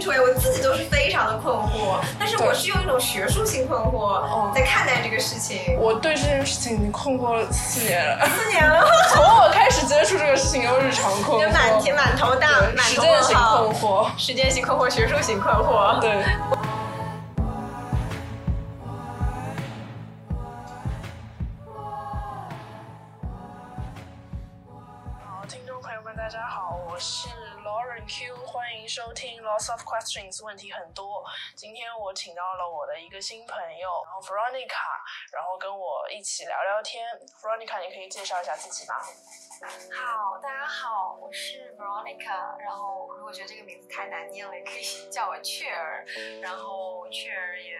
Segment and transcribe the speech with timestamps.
[0.00, 5.76] 清楚哎，我自己都是非常的困惑，但是我是用一种学术性困惑在看待这个事情。
[5.78, 8.82] 我对这件事情已经困惑了四年了，四年了，
[9.12, 16.24] 从我开始接触这个事情，又日常困惑，满天满头大，时间性困惑，时间性困惑，学术性困惑，对。
[30.10, 31.24] Questions，问题很多。
[31.54, 34.98] 今天我请到了我的一个新朋友，然后 Veronica，
[35.32, 37.06] 然后跟我一起聊聊天。
[37.40, 38.96] Veronica，你可以介绍一下自己吗？
[39.94, 42.58] 好，大家好，我是 Veronica。
[42.58, 46.04] 然后如果觉得这个名字太难念了，也可以叫我雀儿。
[46.42, 47.78] 然后雀儿也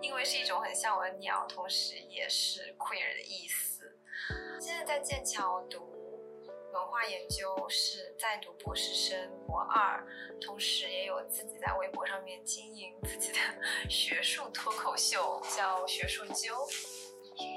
[0.00, 3.96] 因为是一种很像我的鸟，同时也是 queer 的意思。
[4.60, 5.88] 现在在剑桥读。
[6.72, 10.04] 文化研究是在读博士生博二，
[10.40, 13.38] 同时也有自己在微博上面经营自己的
[13.90, 16.54] 学术脱口秀，叫学术揪。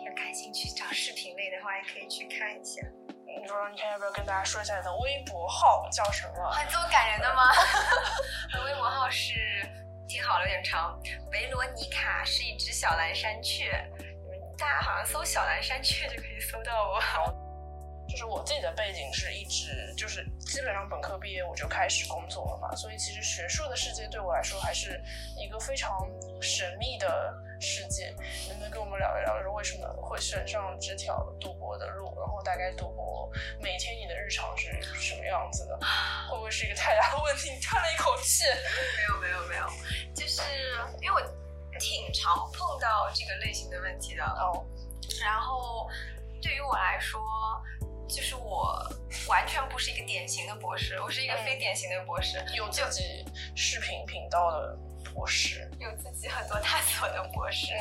[0.06, 2.82] 有感兴趣找视频类的话，也可以去看一下。
[3.08, 6.50] 你说你看要不要跟大家说一下你的微博号叫什么？
[6.52, 7.52] 很这么感人的吗？
[8.54, 9.34] 我的微博号是
[10.08, 11.00] 听好了有点长，
[11.32, 13.86] 维罗妮卡是一只小蓝山雀。
[14.00, 17.43] 你们大家好像搜小蓝山雀就可以搜到我。
[18.08, 25.02] 就是我自己的背景是一直就是基本上本科毕业我就开始工作了嘛，所以其实学术的世界对我来说还是
[25.38, 26.08] 一个非常
[26.42, 28.14] 神秘的世界。
[28.50, 32.14] 能不能跟我们聊一聊，是为什么会选上这条读博的路？
[32.20, 35.80] 然后大概读博每天你的日常是什么样子的？
[36.30, 37.50] 会不会是一个太大的问题？
[37.52, 38.44] 你 叹了一口气。
[38.46, 39.68] 没有没有没有，
[40.14, 40.42] 就是
[41.02, 41.22] 因为我
[41.80, 44.24] 挺常碰到这个类型的问题的。
[44.24, 44.64] 哦，
[45.24, 45.90] 然后
[46.42, 47.20] 对于我来说。
[48.14, 48.80] 就是我
[49.28, 54.78] 完全不是一个典型的博士，我是一个非典型的博士，有自己视频频道的
[55.16, 57.74] 博士，有自己很多探索的博士，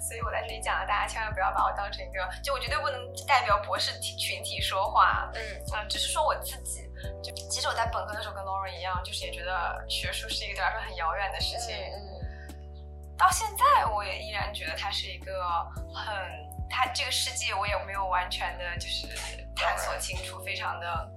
[0.00, 5.42] 所以我在这里讲了，大家千万不要把我当成一个，就我绝对不能代表博士群体说话，嗯
[5.74, 6.82] 嗯，只是说我自己，
[7.20, 15.42] 就其实我在本科的时候跟 Lauren 一样，就是也觉得学术是一个对我来说很遥远的事情，嗯，到现在我也依然觉得它是一个
[15.92, 16.14] 很，
[16.70, 19.08] 它这个世界我也没有完全的就是。
[19.62, 21.10] 探索清楚，非常的，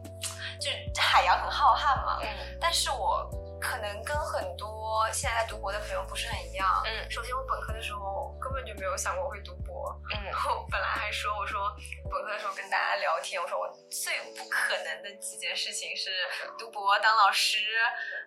[0.60, 2.20] 就是海洋很浩瀚嘛。
[2.22, 2.28] 嗯。
[2.60, 3.26] 但是我
[3.62, 6.68] 可能跟很多现在在读博的朋友不是很一样。
[6.86, 7.10] 嗯。
[7.10, 9.98] 首先，我本科的时候根本就没有想过会读博。
[10.14, 10.26] 嗯。
[10.26, 11.74] 然后本来还说，我说
[12.12, 16.12] 本科的时候跟大家聊天，我说我最不可能的几件事情是
[16.60, 17.60] 读博、当老师，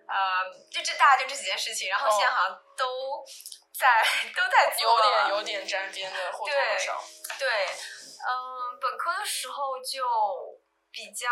[0.07, 1.87] 呃，就这大家就这几件事情。
[1.89, 3.23] 然后现在好像都
[3.77, 4.03] 在
[4.35, 4.89] 都在做。
[4.89, 7.03] 有点有点沾边的或多或少。
[7.37, 7.47] 对。
[8.17, 10.03] 嗯，本科的时候就
[10.91, 11.27] 比较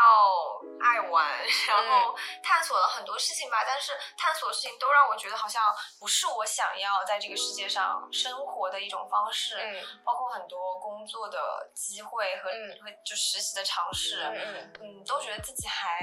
[0.80, 3.64] 爱玩，然后探索了很多事情吧。
[3.66, 5.64] 但是探索的事情都让我觉得好像
[6.00, 9.58] 不是我想要在这个世界上生活的一种方式。
[9.58, 16.00] 嗯，包括很多工作的机会和和就实习的尝试，嗯嗯，都觉得自己还。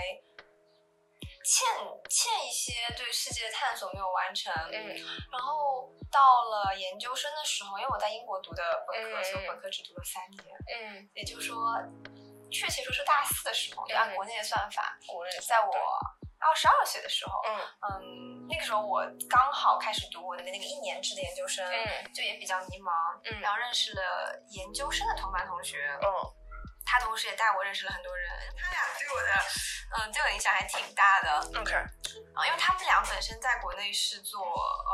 [1.44, 1.66] 欠
[2.08, 4.94] 欠一些对世界的探索没有完成，嗯，
[5.30, 11.56] 然后到了研究生的时候，因为我在英国读的本科，所以本科只读了三年，嗯，也就是说，
[12.50, 15.72] 确切说是大四的时候，就按国内的算法，国内在我
[16.38, 17.58] 二十二岁的时候，嗯。
[17.82, 26.41] 嗯，那个时候我刚好开始读我的那个一年制的研究生，嗯，就也比较迷茫，嗯，然后认识了研究生的同班同学，嗯。
[26.92, 29.32] 他同时也带我认识了很多人，他俩对我的，
[29.96, 31.40] 嗯，对我影响还挺大的。
[31.58, 31.72] OK，
[32.34, 34.92] 啊，因为他们俩本身在国内是做呃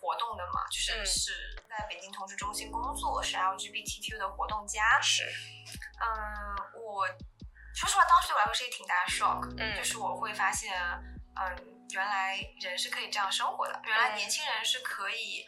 [0.00, 4.98] 活动的嘛，就是是在北京同志中心工作，是 LGBTQ 的活动家。
[5.02, 5.24] 是，
[6.00, 7.06] 嗯，我
[7.74, 10.72] 说实话，当时对我来说是一个挺大的 shock，嗯，就是我会发现，
[11.36, 15.44] 嗯，原来人是可以这样生活的，原来年轻人是可以。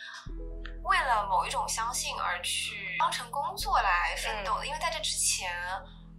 [0.87, 5.53] 为了某一种相信而去当成工作来奋斗的，因为在这之前，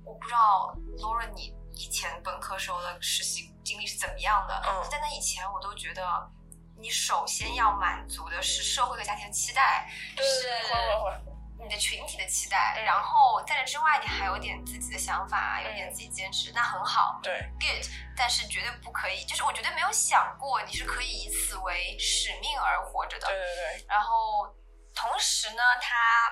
[0.03, 4.61] 我不知道 Laura 你以前本科时候的实习经历是怎么样的。
[4.67, 6.29] 嗯，在那以前，我都觉得
[6.77, 10.47] 你首先要满足的是社会和家庭的期待，是。
[11.67, 17.19] 你的群体的期待，然后在这之外，你还有点自己的想法，有点自己坚持，那很好。
[17.21, 17.85] 对，good，
[18.15, 23.27] 但是绝对不可以，就是我绝对没有想过你是可以以此为使命而活着的。
[23.27, 23.85] 对对对。
[23.89, 24.47] 然后
[24.95, 26.31] 同时呢，他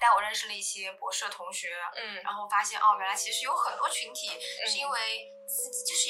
[0.00, 4.98] 带我认识了一些博士的同学，嗯，然后发现哦，原来其实有很多群体是因为
[5.46, 6.08] 自己就是。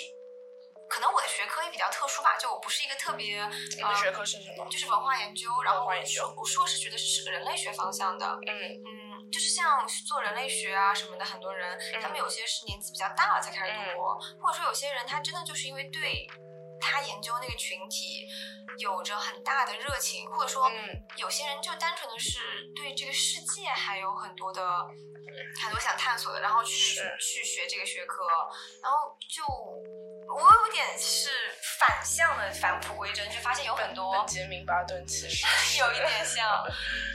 [0.89, 3.45] 可能我的学科也比较特殊吧，就我不是一个特别。
[3.77, 4.67] 你的学科是什么？
[4.71, 8.27] 就是文化研究，然后我硕我硕士学的是人类学方向的。
[8.47, 8.51] 嗯
[8.85, 16.27] 嗯，就是像做人类学啊什么的，很多人他们有些是年纪比较大了才开始读博，或者说有些人他真的就是因为对。
[16.79, 18.29] 他研究那个群体
[18.79, 20.71] 有着很大的热情，或者说
[21.17, 22.39] 有些人就单纯的是
[22.77, 24.63] 对这个世界还有很多的
[25.63, 28.27] 很多想探索的，然后去去学这个学科，
[28.83, 29.43] 然后就
[30.37, 31.31] 我有点是
[31.79, 35.47] 反向的返璞归真，就发现有很多杰明巴顿其实
[35.81, 36.65] 有一点像，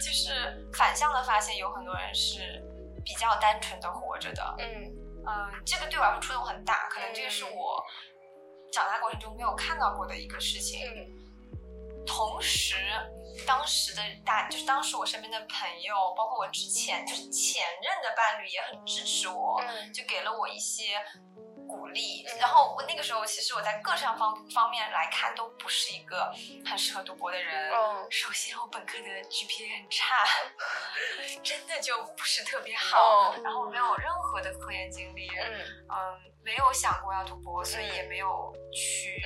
[0.03, 2.61] 就是反向的发现有很多人是
[3.05, 4.97] 比较单纯的活着的，嗯。
[5.23, 7.85] 嗯，这个对我来说触动很大，可能这个是我
[8.73, 10.81] 长大过程中没有看到过的一个事情。
[12.07, 12.75] 同时，
[13.45, 19.61] 当时的大就是当时我身边的朋友，包括我之前就是前任的伴侣也很支持我，
[19.93, 20.97] 就给了我一些。
[22.39, 26.33] 然后我那个时候其实我在各项方方面来看都不是一个
[26.65, 27.71] 很适合读博的人。
[27.71, 30.15] 嗯，首先我本科的 GPA 很差，
[31.43, 33.35] 真的就不是特别好。
[33.43, 39.23] 然后没有任何的科研经历，嗯嗯，没有想过要读博，所以也没有去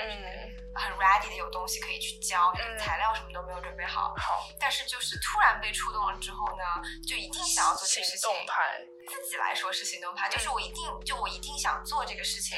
[0.76, 4.14] 很 ready 的有东西可以去教，材料什么都没有准备好。
[4.18, 6.64] 好，但是就是突然被触动了之后呢，
[7.08, 8.20] 就一定想要做这个事情。
[8.20, 8.82] 行动派。
[9.08, 12.58] 自己来说是行动派，就是我一定就我一定想做这个事情，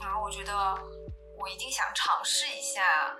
[0.00, 0.74] 然后我觉得
[1.38, 3.14] 我一定想尝试一下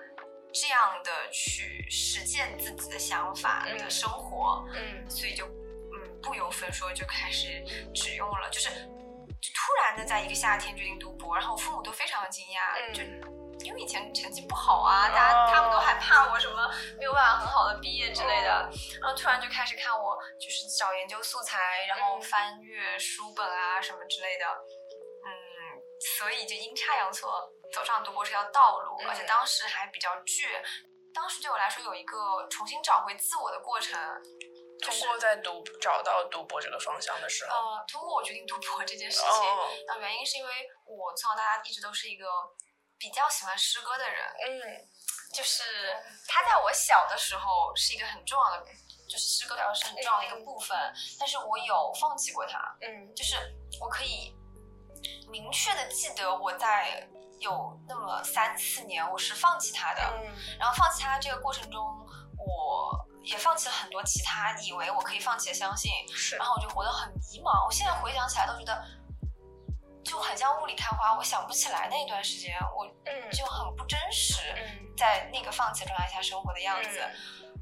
[0.51, 7.63] 这样的去实践自己的想法的生活，嗯，所以就嗯不由分说就开始
[7.93, 8.69] 只用了，就是
[9.51, 13.03] 突然的在一个夏天决定读博，然后我父母都非常的惊讶，就。
[13.63, 18.49] 因为以前成绩不好啊，大家他们都害怕我什么没有办法很好的毕业之类的，
[18.99, 24.45] 然后突然就开始看我就是找研究素材，然后翻阅书本啊什么之类的，
[25.23, 25.31] 嗯，
[26.17, 27.31] 所以就阴差阳错
[27.71, 30.49] 走上读博这条道路，而且当时还比较倔，
[31.13, 33.97] 当时对我来说有一个重新找回自我的过程，
[34.83, 39.27] 通过在读找到读博这个方向的时候，呃，通过我决定读博这件事情，
[39.87, 40.51] 那原因是因为
[40.85, 42.25] 我从小到大一直都是一个。
[42.99, 44.87] 比较喜欢诗歌的人，嗯，
[45.33, 45.61] 就是
[46.25, 48.65] 他在我小的时候是一个很重要的，
[49.09, 50.77] 就是诗歌要是很重要的一个部分，
[51.19, 53.35] 但是我有放弃过他，嗯，就是
[53.81, 54.33] 我可以
[55.29, 57.05] 明确的记得我在
[57.39, 61.83] 有那么三四年我是放弃他的，嗯，然后放弃他这个过程中，
[62.37, 68.85] 我也放弃了很多其他以为我可以放弃的相信，是，然后我就活得很迷茫，我现在回想起来都觉得。
[70.03, 72.85] 就很像雾里看花，我想不起来那一段时间，我
[73.31, 74.35] 就很不真实，
[74.97, 76.99] 在那个放弃状态下生活的样子。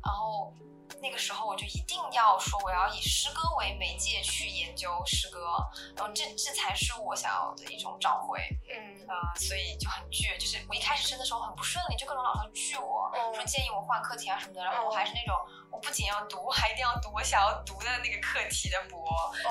[0.03, 0.51] 然后
[0.99, 5.55] 那个时候我就一定要说，我要以诗歌为媒介去研究诗歌，
[5.95, 8.39] 然后这这才是我想要的一种找回。
[8.69, 15.35] 嗯呃，所以就很倔，就是我一开始申的时候很不顺利，就各种老师拒我说建议我换课题啊什么的，然后我还是那种
[15.71, 19.05] 我不仅要读，还一定要读我想要读的那个课题的博，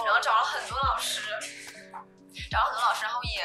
[0.05, 1.31] 然后找了很多老师。
[2.49, 3.43] 找了很多老师，然后也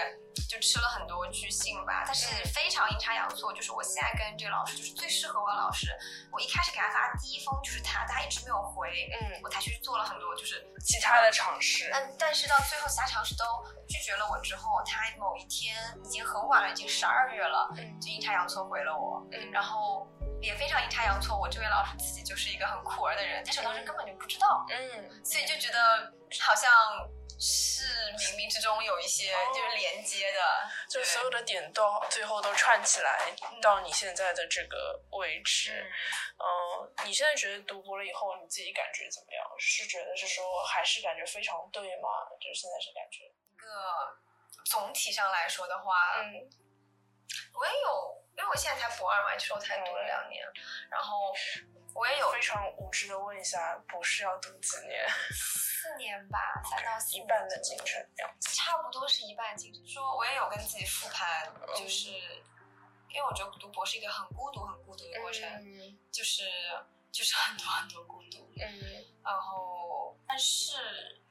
[0.49, 5.87] 就吃了很多巨信吧，但是非常阴差阳错，就是我现在跟这个老师就是最适合我的老师。
[6.31, 11.89] 我一开始给他发第一封就是他，他一直没有回，嗯，我才去做了很多就是其他的尝试。
[11.93, 13.43] 嗯但是到最后其他尝试都
[13.87, 20.07] 拒绝了我之后，他某一天已经很晚了，已经十二月了，嗯，就阴差阳错回了我，嗯，然后
[20.41, 26.69] 也非常阴差阳错，我这位老师自己就是一个很酷儿的人，但是我当时根本就不知道，嗯，所以就觉得好像。
[27.37, 27.83] 是
[28.13, 30.39] 冥冥之中有一些就是连接的，
[30.89, 35.91] 就所有的点都最后都串起来到你现在的这个位置。
[36.37, 39.43] 嗯，你现在觉得读博了以后你自己感觉怎么样？
[39.57, 42.09] 是觉得是说还是感觉非常对吗？
[42.39, 43.67] 就是现在是感觉一个
[44.65, 46.49] 总体上来说的话，嗯，
[47.53, 50.45] 我也有，因为我现在才博二嘛，其实我才读了两年，
[50.89, 51.33] 然后
[51.95, 55.07] 我也有非常无知的问一下，博士要读几年？
[55.31, 58.05] 四年吧，三到四一半的进程，
[58.41, 59.87] 差不多是一半进程。
[59.87, 65.49] 说我也有跟自己复盘，就是因为我觉得读博是一个很孤独、很孤独的过程，
[66.11, 66.43] 就是
[67.13, 68.45] 就是很多很多孤独。
[68.59, 71.21] 嗯，然后但是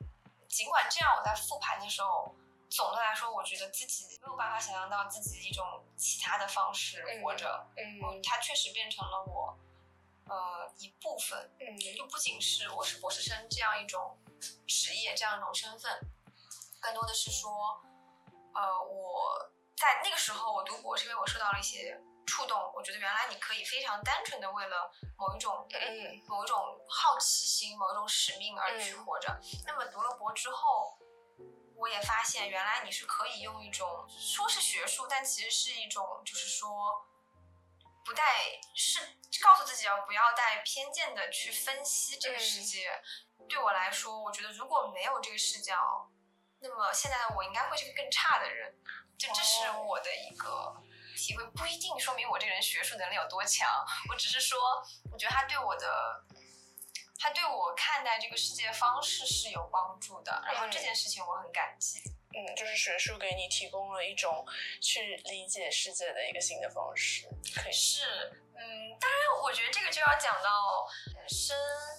[0.48, 2.34] 尽管这样，我在复盘的时候，
[2.70, 7.66] 总的来说，我觉得自己没有办法想象到自己一种其他的方式活着。
[7.76, 9.58] 嗯，它确实变成了我
[11.14, 11.38] 部分。
[11.60, 14.18] 嗯，就不仅是我是博士生这样一种。
[14.66, 15.90] 职业这样一种身份，
[16.78, 17.80] 更多的是说，
[18.52, 19.40] 呃，我
[19.74, 29.34] 在那个时候我读博是因为我受到了一些触动，我觉得原来你可以非常单纯的为了某一种嗯某一种好奇心、某一种使命而去活着。
[29.64, 30.98] 那么读了博之后，
[31.74, 37.06] 我也发现原来你是可以用一种说是学术，但其实是一种就是说
[38.04, 38.22] 不带
[38.74, 39.00] 是
[39.42, 43.02] 告诉自己要不要带偏见的去分析这个世界。
[43.48, 46.10] 对我来说，我觉得如果没有这个视角，
[46.60, 48.74] 那么现在的我应该会是个更差的人。
[49.16, 50.74] 就这是我的一个
[51.16, 53.68] 体会，不一定说明我这个人学术能力有多强。
[54.10, 54.58] 我只是说，
[55.12, 56.24] 我觉得他对我的，
[57.18, 60.42] 他对我看待这个世界方式是有帮助的。
[60.46, 62.02] 然后这件事情我很感激。
[62.36, 64.44] 嗯，就是学术给你提供了一种
[64.80, 67.28] 去理解世界的一个新的方式。
[67.54, 68.02] 可以是。
[68.56, 71.56] 嗯，当然，我觉得这个就要讲到本身，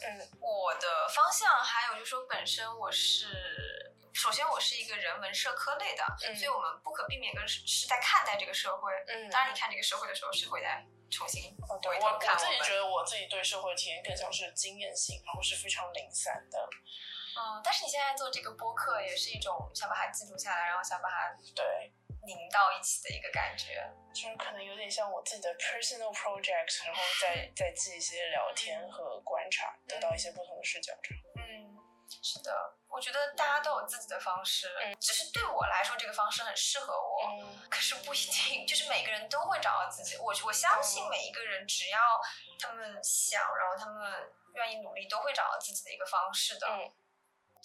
[0.08, 16.70] 嗯，我的方向，还有就是说本身我是，首先我是一个人文社科类的，所以我们不可避免跟是在看待这个社会，嗯，当然你看这个社会的时候是会在重新对我我自己觉得我自己对社会体验更像是经验性，然后是非常零散的，
[17.38, 21.92] 嗯，但是你现在做这个播客也是一种想把它记录下来，然后想把它对。
[22.26, 30.92] 拧到一起的一个感觉，就是可能有点像我自己的 personal project，然后再再记一些聊天和观察，得到一些不同的视角。
[31.36, 31.78] 嗯，
[32.24, 32.52] 是的，
[32.90, 40.18] 我觉得大家都有自己的方式，嗯，只是对我来说这个方式很适合我，嗯，可是不一定，就是每个人都会找到自己。
[40.18, 42.00] 我我相信每一个人只要
[42.60, 44.12] 他们想，然后他们
[44.56, 46.66] 愿意努力，都会找到自己的一个方式的。
[46.68, 46.92] 嗯，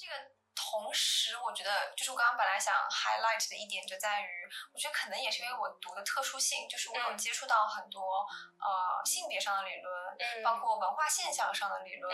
[0.01, 0.41] 这个。
[0.53, 8.27] 同时，我觉得就是我刚刚本来想 highlight 的一点就在于，我觉得可能也是因为我读的特殊性，就是我有接触到很多
[8.59, 12.13] 呃性别上的理论，包括文化现象上的理论，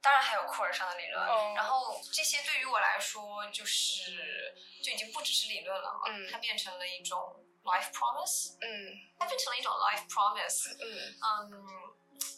[0.00, 1.26] 当然还有库尔上的理论。
[1.54, 6.00] 然后这些对于我来说，就是就已经不只是理论了嘛，
[6.30, 8.56] 它变成了一种 life promise。
[8.60, 10.76] 嗯，它变成了一种 life promise。
[10.80, 11.66] 嗯嗯，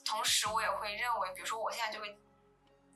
[0.04, 2.18] 同时我也会认为，比如说我现在就会。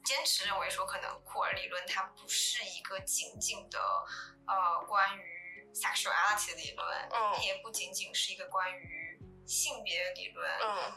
[0.04, 3.78] 坚持认为说，可能库尔理论它不是一个仅仅的
[4.46, 10.48] 呃关于 sexuality 的理论，它也不仅仅是一个关于性别理论，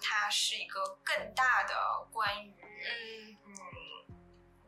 [0.01, 3.26] 它是一个更大的关于嗯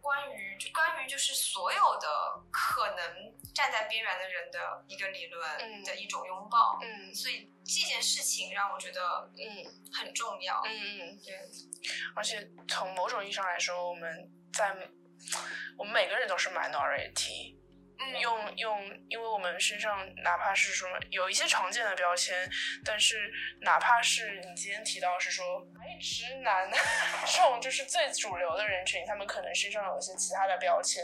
[0.01, 2.07] 关于就关于就是所有的
[2.51, 9.79] 可能站在边缘的人的一个理论的一种拥抱，嗯，所以这件事情让我觉得嗯。
[9.91, 11.19] 很重要，嗯嗯。
[11.25, 11.35] 对。
[12.15, 14.69] 而且从某种意义上来说，我们在
[15.75, 17.57] 我们每个人都是 minority，
[18.19, 22.49] 用用，因为我们身上哪怕是说有一些常见的标签，
[22.83, 25.45] 但是哪怕是你今天提到是说
[25.79, 26.69] 哎直男
[27.27, 31.03] 这种就是最主流的人群，他们可能身上有一些其他的标签，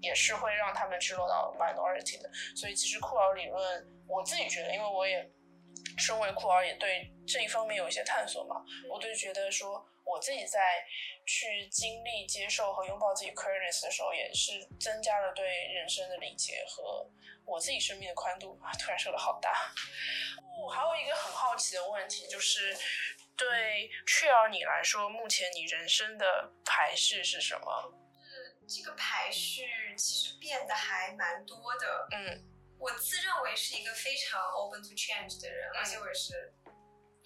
[0.00, 2.30] 也是会让他们去落到 minority 的。
[2.54, 5.28] 所以其实库尔理论，我自己觉得，因为我也
[5.98, 9.86] 身为库尔，也对这一方面有一些探索嘛，我就觉得说。
[10.06, 10.86] 我自己在
[11.26, 15.44] 去经历、接受和拥抱自己 queerness 的时候，也是增加了对
[15.74, 17.10] 人生的理解和
[17.44, 18.70] 我自己生命的宽度啊！
[18.78, 19.50] 突然说的好大。
[20.56, 22.72] 哦，还有一个很好奇的问题，就是
[23.36, 27.92] 对 c h e 你来说，目前你人生的排序是什么？
[28.22, 29.64] 是这个排序
[29.98, 32.08] 其实变得还蛮多的。
[32.12, 32.44] 嗯，
[32.78, 36.54] 我自认为是一个非常 open to change 的人，而且我也是。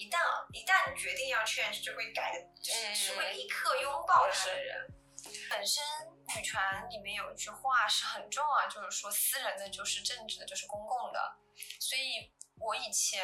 [0.00, 0.18] 一旦
[0.50, 4.88] 一旦决定要 change，就会改的，就是是会立刻拥抱他的人。
[5.50, 5.84] 本身
[6.34, 11.36] 女权里面有一句话是很重要，就是说私人的就是政治的，就是公共的。
[11.78, 13.22] 所以我以前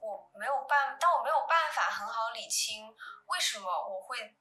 [0.00, 2.92] 我没有办，当我没有办法很好理清
[3.26, 4.34] 为什么我会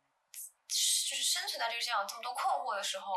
[0.68, 3.14] 就是生存在这个世界上这么多困惑的时候，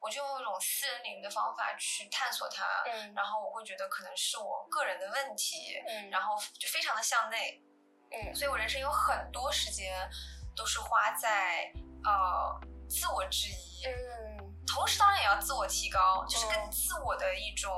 [0.00, 2.82] 我就用一种私人领域的方法去探索它。
[3.14, 5.80] 然后我会觉得可能是我个人的问题，
[6.10, 7.62] 然后就非常的向内。
[8.14, 9.92] 嗯，所以我人生有很多时间
[10.54, 11.72] 都是花在
[12.04, 17.72] 呃自我质疑，嗯，同时当然也要自我提高，就是跟自我的一种，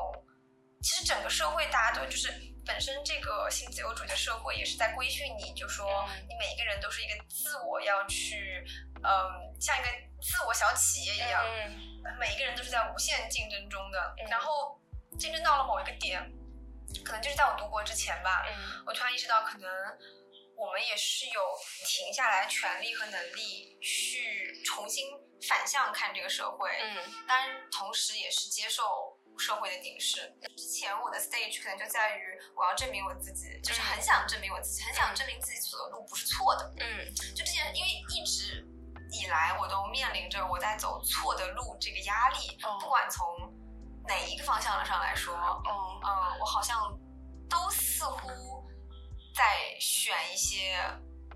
[0.82, 2.32] 其实整个社会大家都就是
[2.66, 5.86] 本身这个新自由主义的社会也是在规训你，就说
[6.28, 8.66] 你每一个人都是一个自我要去，
[9.04, 9.88] 嗯，像一个
[10.20, 11.44] 自我小企业一样，
[12.18, 14.80] 每一个人都是在无限竞争中的，然后
[15.16, 16.20] 竞争到了某一个点，
[17.04, 18.44] 可能就是在我读博之前吧，
[18.84, 19.70] 我突然意识到可能。
[20.56, 21.40] 我们也是有
[21.86, 25.06] 停下来权利和能力去重新
[25.48, 26.96] 反向看这个社会，嗯，
[27.26, 28.82] 当然同时也是接受
[29.36, 30.32] 社会的凝视。
[30.56, 38.64] 之前我的 stage 可能就在于我要证明我自己，就是很想证明我自己，很想证明自己走的路不是错的，嗯，就之前，因为一直
[39.12, 43.26] 以来我都面临着我在走错的路这个压力，不管从
[44.06, 45.70] 哪一个方向上来说，嗯
[46.04, 46.96] 嗯，我好像
[47.50, 48.63] 都似乎。
[49.34, 50.76] 再选一些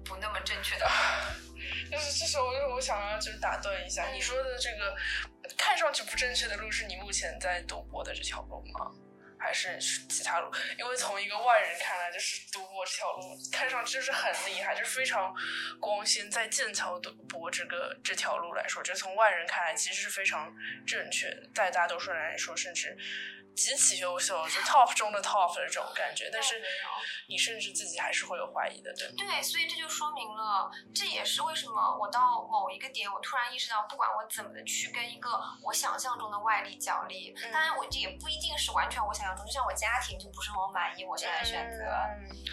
[0.04, 0.88] 不那么正确的，
[1.90, 4.96] 就是这时候，就我想要就是打断一下，你说的这个
[5.56, 8.90] 看上去不正确的路，是你目前在读博的这条路吗？
[9.40, 10.50] 还是其他路？
[10.76, 15.32] 因为从一个外人看来，就是读博这条路看上去就是很厉害，就是非常
[15.80, 16.28] 光鲜。
[16.28, 20.52] 在剑桥读博这个这条路来说，就从外人看来，其实是非常
[20.84, 21.32] 正确。
[21.54, 22.96] 在大多数人来说，甚至
[23.54, 26.62] 极其优秀，就 top 中的 top 的这种感觉，但是
[27.28, 29.10] 你甚至自己还是会有怀疑的，对。
[29.16, 41.84] 对，所以这就说明了，这也是为什么我到某一个点，我突然意识到，不管我怎么的去跟一个我想象中的外力角力，当然我这也不一定是完全我想象中，就像我家庭就不是很满意，我现在选择，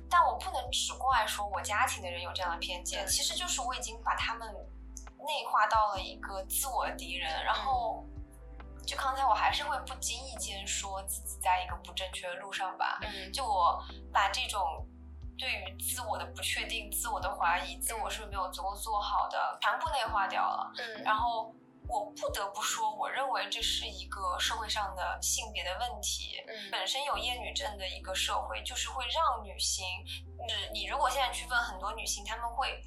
[0.10, 4.48] 但我不能只怪说我家庭的人有这样的偏见，其实就是我已经把他们
[5.20, 8.04] 内化到了一个自我敌人，然后。
[8.86, 13.00] 就刚才我还是会不经意间说自己在一个不正确的路上吧，
[13.34, 14.88] 就我把这种
[15.38, 20.72] 对于自我的不确定、自我的怀疑、自我是不是没有足够做好的全部内化掉了。
[21.04, 21.54] 然后
[21.88, 26.42] 我不得不说，我认为这是一个社会上的性别的问题。
[26.72, 29.86] 本身有厌女症的一个社会，就是会让女性，
[30.48, 32.82] 你你如果现在去问很多女性，她们会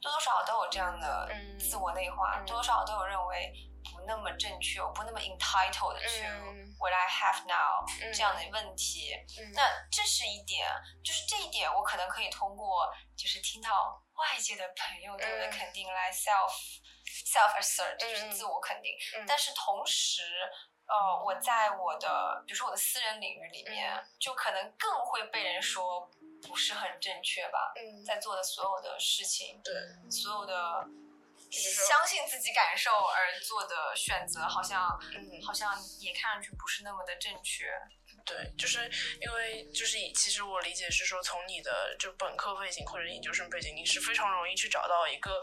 [0.00, 1.28] 多多少少都有这样的
[1.58, 3.52] 自我内化，多多少少都有认为。
[3.84, 9.14] 不那么正确，我不那么 entitled to what I have now 这样的问题。
[9.54, 10.68] 那这是一点，
[11.02, 16.52] 就是这一点，我可能可以通过就是听到外界的朋友对我的肯定来 self
[17.26, 18.92] self assert，就是自我肯定。
[19.26, 20.22] 但是同时，
[20.86, 26.10] 呃，我在我的比如说我的私人领域里面，就可能更会被人说
[26.42, 27.72] 不是很正确吧。
[28.06, 29.74] 在做的所有的事情，对
[30.10, 30.86] 所有的。
[31.50, 37.66] 相信自己感受而做的选择，好像，嗯，好像也看上去不是那么的正确。
[38.24, 38.78] 对，就是
[39.20, 45.42] 因为就是其实我理解是说，从你的就本科背景或者研究生背景，你是非常容易去找到一个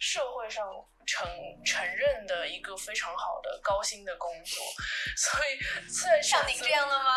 [0.00, 0.66] 社会上
[1.06, 1.26] 承
[1.64, 4.62] 承认的一个非常好的高薪的工作，
[5.16, 5.58] 所以
[5.90, 7.16] 在像您这样的吗？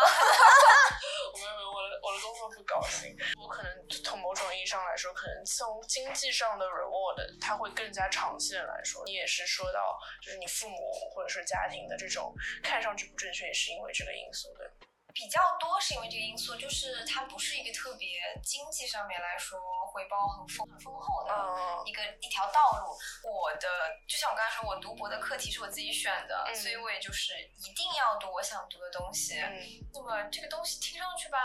[1.32, 9.02] 我没有，我的我的工作不高薪，我可能从某种意义上来说，可能从经济上的 reward，它会更加长线来说。
[9.06, 14.66] 你也是说到，就是你父母或者是家庭的这种看上去不正确，也是因为这个因素，对。
[15.14, 18.08] 比较多是因为这个因素，就是它不是一个特别
[18.42, 19.58] 经济上面来说
[19.92, 21.32] 回报很丰很丰厚的
[21.84, 22.96] 一个一条道路。
[23.22, 23.68] 我的
[24.08, 29.36] 就像我刚才说，我读博的课题是我自己选的，所以我也就是一定要读我想读的东西。
[29.92, 31.38] 那么这个东西听上去吧，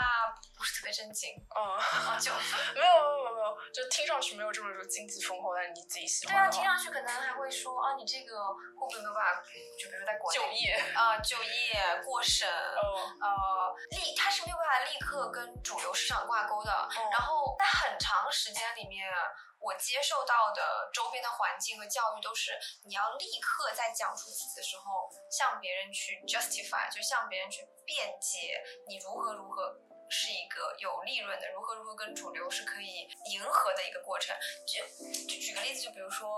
[0.56, 2.32] 不是特别正经，嗯，就
[2.74, 6.34] 没有没有没有，就听上去没有这么说经济丰厚，但是你自己喜欢。
[6.34, 9.42] 对啊，听上去可能还会说啊，你这个会不会没有办法，
[9.78, 13.68] 就比如在国内就业啊，就业过审，呃。
[13.90, 16.88] 立，它是没有办法立刻跟主流市场挂钩的。
[17.12, 19.04] 然后在很长时间里面，
[19.58, 29.74] 我接受到的周边的环境和教育都是，你要立刻在讲述自己的时候，向别人去 justify，就向别人去辩解，你如何如何
[30.08, 34.36] 是一个有利润的，如何如何跟主流是可以迎合的一个过程。
[34.64, 34.86] 就
[35.26, 36.30] 就举个例子，就比如说。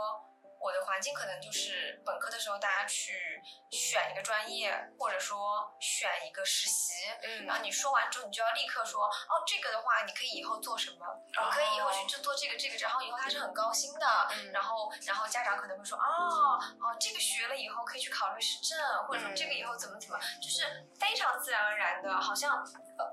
[0.60, 6.92] 我的环境可能就是本科的时候，大家去选一个专业，或者说选一个实习，
[7.22, 11.06] 嗯，然后你说完之后，你就要立刻说，哦，这个的话，你可以以后做什么？
[11.42, 14.06] 我可以以后去做做这个这个，然后以后他是很高薪的，
[14.52, 22.62] 然后然后家长可能会说，哦哦，这个学了以后可以去考律师证，或者说这个以后怎么怎么，就是非常自然而然的，好像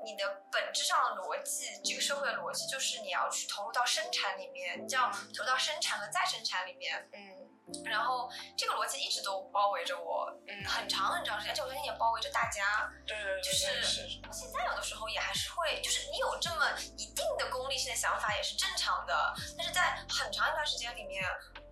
[0.03, 7.36] 你的本质上的逻辑，这个社会的逻辑就是你要去投入到生产里面，叫投入到生产和再生产里面，嗯。
[7.85, 12.89] 然后这个逻辑一直都包围着我，嗯，很长很长时间，而且我相信也包围着大家。
[13.05, 13.83] 对对对，就是
[14.31, 16.65] 现在有的时候也还是会，就是你有这么
[16.97, 19.33] 一定的功利性的想法也是正常的。
[19.57, 21.21] 但是在很长一段时间里面，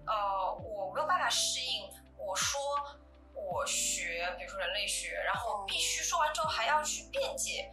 [0.06, 1.90] 呃，我没有办法适应。
[2.18, 2.60] 我说
[3.34, 7.72] 我学，比如说人类学，然后必须说完之后还要去辩解，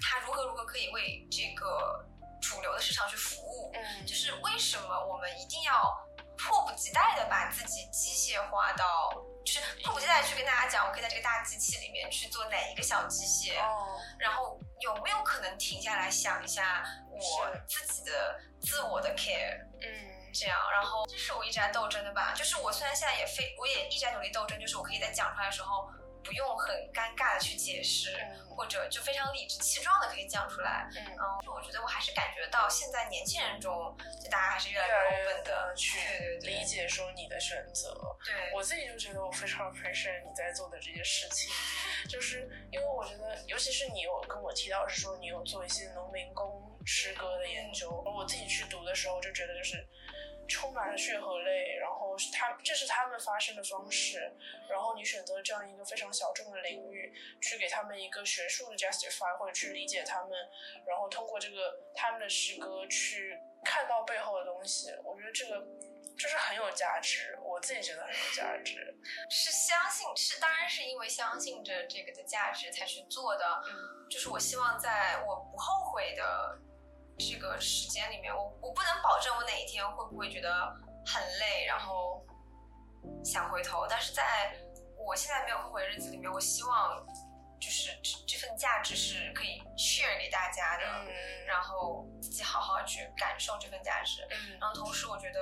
[0.00, 2.04] 他如何如何可以为这个
[2.40, 3.72] 主流的市场去服务。
[3.74, 6.06] 嗯，就是为什么我们一定要。
[6.38, 9.12] 迫不及待的把自己机械化到，
[9.44, 13.98] 就是迫不及待去跟大家讲，我可以在这个大机器里面去做哪一个小机械，哦。
[14.18, 25.88] 然后有没有可能停下来想一下我自己的自我的 care，嗯，这样，然后这是我一直在斗争的吧，就是我虽然现在也非，我也一直在努力斗争，就是我可以在讲出来的时候。
[26.26, 28.10] 不用很尴尬的去解释，
[28.50, 30.90] 或者就非常理直气壮的可以讲出来。
[30.96, 31.06] 嗯，
[31.44, 34.94] 就我觉得我还是感觉到现在年轻人中，就大家还是越来越
[35.28, 36.00] open 的去
[36.42, 37.94] 理解说你的选择。
[38.24, 41.48] 对，我自己就觉得我非常 appreciate 你在做的这些事情，
[42.10, 49.86] 就是因为我觉得，尤其是你有跟我提到是说你有做一些农民工诗歌的研究，我自己去读的时候就觉得就是。
[50.46, 54.32] 充满了血和泪，然后是他，这是他们发声的方式，
[54.68, 60.30] 然后你选择这样一个非常小众的领域，去给他们一个学术的 justify，或者去理解他们，
[60.86, 65.60] 然后通过这个他们的诗歌去看到背后的东西，我觉得这个
[66.16, 68.94] 就是很有价值，我自己觉得很有价值。
[69.28, 73.44] 是相信，是当然是因为相信着这个的价值才去做的。
[73.66, 76.58] 嗯，就是我希望在我不后悔的
[77.18, 80.74] 这个时间里面，我我不能保证我哪一天会不会觉得
[81.06, 82.24] 很累，然后
[83.24, 83.86] 想回头。
[83.88, 84.54] 但是在
[84.98, 87.06] 我现在没有后悔的日子里面，我希望
[87.60, 94.26] 就是这这份价值是可以 share 给大家的，嗯然后自己好好去感受这份价值。
[94.30, 95.40] 嗯然后同时，我觉得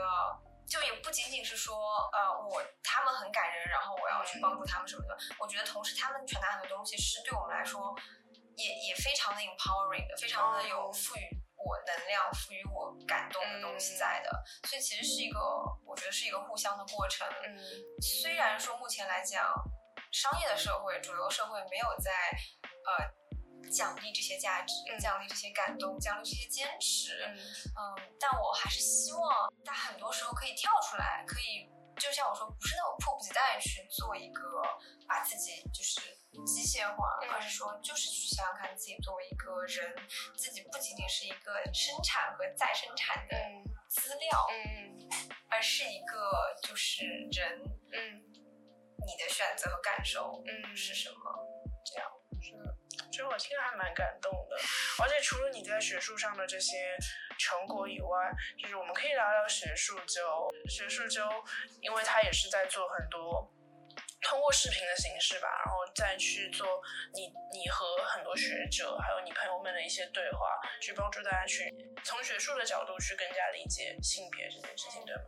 [0.68, 1.76] 就也不仅仅是说，
[2.12, 5.16] 呃，我他们很感人，然后我要去帮助他们什么的。
[5.40, 7.94] 我觉得同时他们传达很多东西是对我们来说
[8.56, 14.30] 也也非常的 empowering 的，非常的有赋予我能量、赋予我感动的东西在的。
[14.68, 15.40] 所以其实是一个，
[15.84, 17.26] 我觉得是一个互相的过程。
[17.46, 17.58] 嗯
[18.02, 19.50] 虽然说目前来讲，
[20.12, 22.10] 商业的社会、主流社会没有在
[22.84, 27.24] 呃奖励这些价值、嗯奖励这些感动、奖励这些坚持。
[27.26, 34.62] 嗯嗯，但我还是希望大家很多时候可以跳出来，可以就像我说，不是那种迫不及待去做一个
[35.06, 36.00] 把自己就是
[36.44, 37.30] 机械化，嗯。
[37.30, 39.94] 而是说就是去想想看自己作为一个人，
[40.36, 45.08] 自己不仅仅是一个生产和再生产的嗯资料，嗯
[45.50, 48.22] 而是一个就是人嗯。
[49.06, 50.76] 你的选择和感受嗯。
[50.76, 51.30] 是什么？
[51.84, 52.52] 这样，是
[53.14, 54.56] 的，其实我听着还蛮感动的。
[55.02, 56.96] 而且除了你在学术上的这些
[57.38, 60.50] 成果以外，就是我们可以聊聊学术周。
[60.68, 61.22] 学术周，
[61.80, 63.48] 因为它也是在做很多
[64.24, 66.66] 通过视频的形式吧，然后再去做
[67.12, 71.68] 你你和很多学者还有你朋友们的一些对话，去帮助大家去
[72.02, 75.22] 从学术的角度去更加理解性别这件事情，对吗？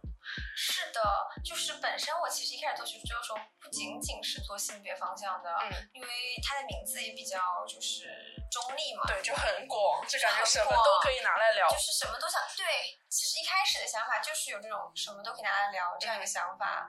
[0.56, 1.00] 是的，
[1.44, 6.08] 就是本身我其实一开始做学术的时候，不仅仅是做性别方向的，嗯，因为
[6.42, 11.68] 它的名字也比较就是中立嘛，对，就很广，就感觉什么都可以拿来聊。
[11.68, 12.66] 就是什么都想对。
[13.08, 16.88] 其实一开始的想法就是有这种什么都可以拿来聊这样一个想法，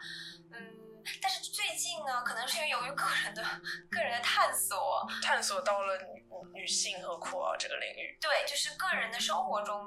[0.51, 0.86] 嗯。
[1.21, 3.43] 但是最近呢，可能是因为由于个人的
[3.89, 8.17] 个人的探索，探索到了女女性和酷儿这个领域。
[8.21, 9.85] 对，就是个人的生活中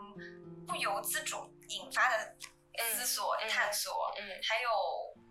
[0.66, 2.35] 不由自主引发的
[2.94, 4.70] 思索、嗯探索，嗯还有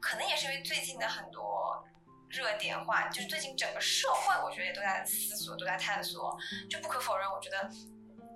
[0.01, 1.83] 可能也是因为最近的很多
[2.29, 6.37] 热点化，就是最近整个社会，我觉得也都在思索，都在探索。
[6.69, 7.69] 就不可否认，我觉得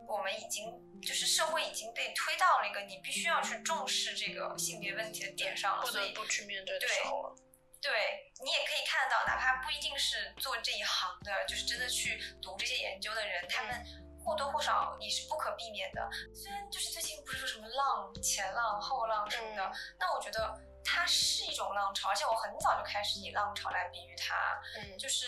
[0.08, 7.36] 我们已经就是社会已经被推到了一个你必须要去重视这个性别问题的点上了，不得所以不去面对的对时候了。
[7.84, 13.86] 对你也可以看到，哪怕不一定是做这一行的，就是真的去读这些研究的人，他们
[14.24, 16.10] 或多或少你是不可避免的。
[16.34, 24.98] 虽然就是最近不是说什么浪前浪后浪什么的，那我觉得它是一种浪潮，而且我很早就开始以浪潮来比喻它，嗯。
[24.98, 25.28] 就是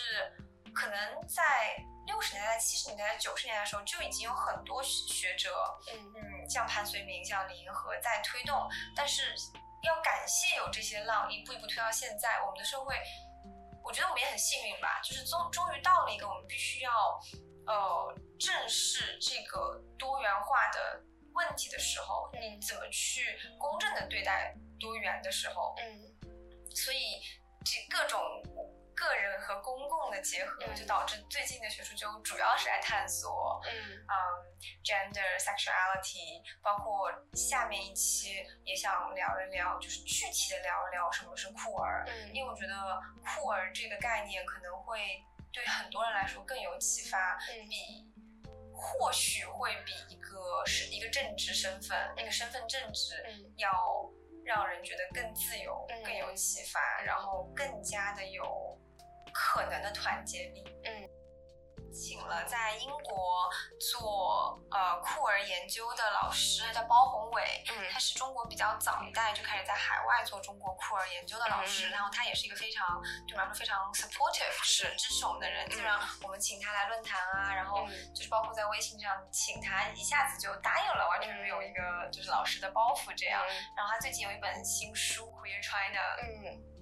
[0.74, 6.12] 可能在六十年代、七十年代、九十年代的时候，就已经有很多学者，嗯。
[6.16, 9.34] 嗯，像潘绥铭、像李银河在推动，但是
[9.86, 12.94] 要感谢有这些浪一步一步推到现在，我们的社会，
[13.82, 16.90] 我觉得我们也很幸运吧，就是终终于到了一个我们必须要
[17.66, 21.00] 呃正视这个多元化的
[21.34, 26.14] 问题的时候，你怎么去公正的对待多元的时候，嗯。
[26.74, 27.22] 所以
[27.64, 28.20] 这各种
[28.96, 34.12] 个人和公共的结合，嗯就导致最近的学术就主要是来探索，嗯嗯
[34.82, 42.74] ，gender sexuality，包括下面一期也想聊一聊，就是具体的聊一聊什么是酷儿，嗯因为我觉得
[43.22, 48.10] 酷儿这个概念可能会对很多人来说更有启发，嗯比
[48.74, 54.10] 或许会比一个是一个正职身份，一个身份正职嗯要
[54.44, 58.78] 让人觉得更自由、嗯更有启发，然后更加的有
[59.36, 60.64] 可能的团结力。
[60.84, 61.08] 嗯，
[61.92, 63.50] 请了在英国
[63.92, 67.90] 做呃酷儿研究的老师，叫包宏伟，嗯。
[67.92, 71.90] 他是中国比较早一代就开始在海外做中国酷儿研究的老师，嗯。
[71.90, 75.68] 然后他也是一个非常对我们来说非常 supportive，是支持我们的人。
[75.68, 78.14] 基本上我们请他来论坛啊，然后嗯。
[78.14, 83.42] 就是包括在微信上请他，一下子就答应了，完全没有一个就是老师的包袱这样。
[83.76, 86.75] 然后他最近有一本新书《Queer China》，嗯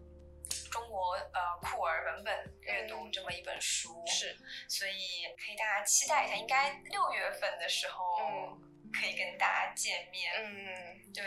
[0.70, 4.36] 中国呃酷儿文本阅读嗯这么一本书，是
[4.68, 10.32] 所以可以大家期待一下，应该六月份的时候嗯可以跟大家见面。
[10.36, 11.12] 嗯。
[11.14, 11.22] 对，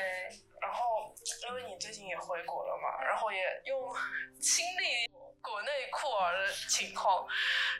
[0.59, 1.15] 然后，
[1.47, 3.95] 因为你最近也回国了嘛，然后也又
[4.41, 5.07] 亲历
[5.41, 7.25] 国内酷儿的情况，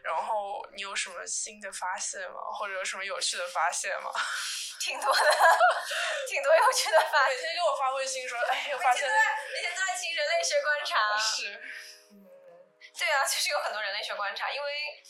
[0.03, 2.39] 然后你有什么新的发现吗？
[2.57, 4.09] 或者有什么有趣的发现吗？
[4.79, 5.19] 挺多的，
[6.29, 7.35] 挺多有趣的发现。
[7.35, 10.95] 每天给我发微信说，哎，我发现每天都在每天都在听人类学观察。
[11.17, 11.51] 是
[12.11, 12.25] 嗯，
[12.97, 15.03] 对啊，就是有很多人类学观察，因为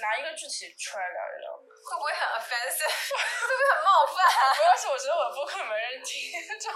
[0.00, 1.50] 拿一个具体出来聊一聊。
[1.86, 2.82] 会不会很 offensive？
[3.46, 4.54] 会不会很冒犯？
[4.56, 6.68] 不要是我觉得我的播客没人听，就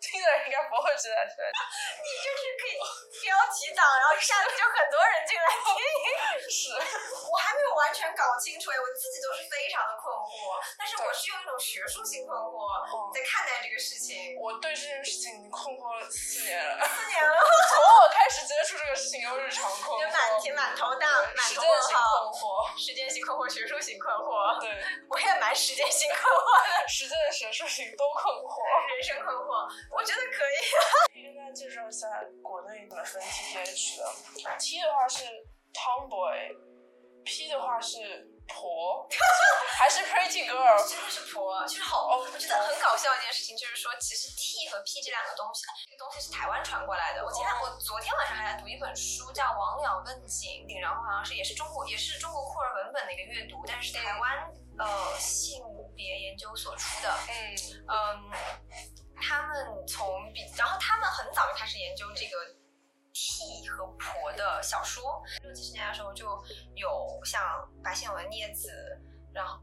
[0.00, 1.36] 听的人应该不会知道是。
[2.00, 2.42] 你就是
[3.24, 5.72] 标题党，然后一下子就很多人进来听。
[6.44, 12.68] 是，我还没有完全搞清楚哎，我自己都是非常的困惑，但是我是用一种学术性困惑
[13.16, 14.36] 在看待这个事情。
[14.36, 16.84] 我对这件事情已经困惑了四年了。
[16.84, 17.32] 四年了。
[17.72, 20.04] 从我开始接触这个事情，就日常困惑。
[20.04, 22.28] 就满天满头大，满头问号。
[22.28, 22.44] 困惑。
[22.76, 24.60] 时间性困惑，学术性困惑。
[24.60, 24.68] 对，
[25.08, 26.88] 我也蛮时间性困惑的。
[26.88, 28.60] 时间、学术性都困惑。
[28.92, 31.13] 人生困惑，我觉得可以。
[31.54, 32.08] 介绍一下
[32.42, 34.04] 国内怎么分 T T H 的。
[34.58, 35.24] T 的话是
[35.72, 39.08] Tomboy，P 的话是婆，
[39.78, 40.76] 还是 Pretty Girl？
[40.86, 42.18] 真的是婆，就是好。
[42.18, 47.24] 我觉得很搞笑一件事情，就是说，其实 T 和 P 这两个东西，这个东西是台湾传过来的。
[47.24, 55.62] 我今天我昨天晚上还在读一本书，叫《王了问景》，然后好像是也是中国，也是中国酷儿文本的一个阅读，但是台湾呃性
[55.96, 57.08] 别研究所出的。
[57.30, 57.56] 嗯
[57.88, 58.30] 嗯，
[59.20, 62.36] 他们从比，然后他们很早就开始研究这个
[63.12, 66.26] T 和婆的小说，六七十年代的时候就
[66.74, 67.42] 有像
[67.82, 68.68] 白先勇的《孽子》，
[69.34, 69.60] 然后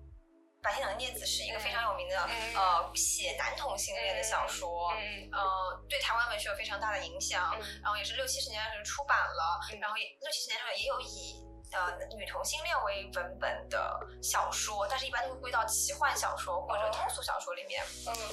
[0.61, 2.17] 白先勇的《孽子》是一个非常有名的
[2.55, 4.89] 呃写男同性恋的小说，
[5.31, 11.51] 呃对台湾文学有非常大的影响，然后也是六七十年代时候出版了，然后也六七十年代时候也有以。
[11.73, 11.87] 呃，
[12.17, 13.90] 女同性恋为文本的
[14.21, 17.83] 小说，但是一般都会归到奇幻小说或者通俗小说里面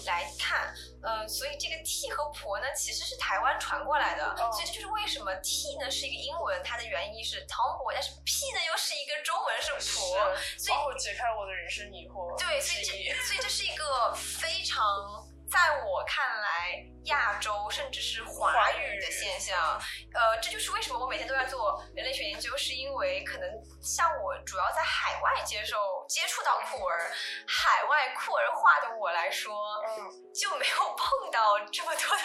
[0.04, 0.74] 来看。
[1.02, 4.36] 呃，所以这个 T 和婆呢，其实是台湾传过来的。
[4.52, 12.38] 所以这就是为什么 T 呢是一个英文，它的原意是 Tomboy，但是 P 呢又是一个中文是婆，所以解开我的人生疑惑。
[12.38, 12.92] 对，所以这
[13.24, 15.17] 所以这是一个非常。
[15.50, 19.80] 在我看来，亚洲甚至是华语的现象，
[20.12, 23.48] 呃，这就是为什么我每天都在做人类学研究，是因为可能
[23.82, 27.10] 像我主要在海外接受接触到酷儿，
[27.46, 29.54] 海外酷儿化的我来说，
[29.88, 32.22] 嗯，就没有碰到这么多的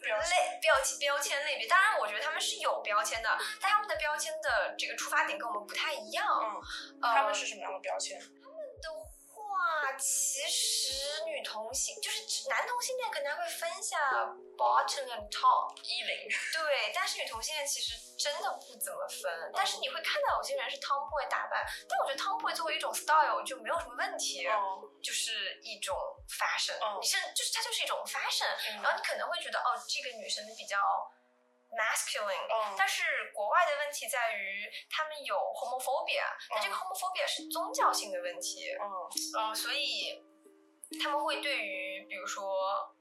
[0.00, 1.66] 类 标签标签类别。
[1.68, 3.28] 当然，我觉得他们是有标签的，
[3.60, 6.24] 但他们的标签的这个出发点跟我们不太一样。
[7.02, 8.18] 嗯，他们是什么样的标签？
[9.98, 13.98] 啊，其实女同性就是男同性恋，可能会分下
[14.56, 16.30] bottom and top 一零。
[16.54, 19.50] 对，但是女同性恋其实真的不怎么分。
[19.52, 24.46] 但是你会看到有些人是 tomboy 打扮，但我觉得 tomboy 作为一种 style 就没有什么问题，
[25.02, 25.96] 就是一种
[26.30, 26.78] fashion。
[27.00, 30.78] 你是就是它就是一种 fashion，然后你可能会觉得哦，这个女生比较。
[31.70, 38.84] masculine，但是国外的问题在于他们有 homophobia，那这个 homophobia 是宗教性的问题，嗯，
[39.40, 40.22] 呃，所以
[41.02, 42.44] 他们会对于比如说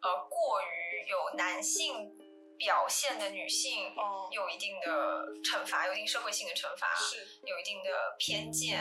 [0.01, 2.11] 呃过于有男性
[2.57, 3.93] 表现的女性，
[4.31, 4.87] 有一定的
[5.43, 7.17] 惩罚，有一定社会性的惩罚，是。
[7.45, 8.79] 有一定的偏见，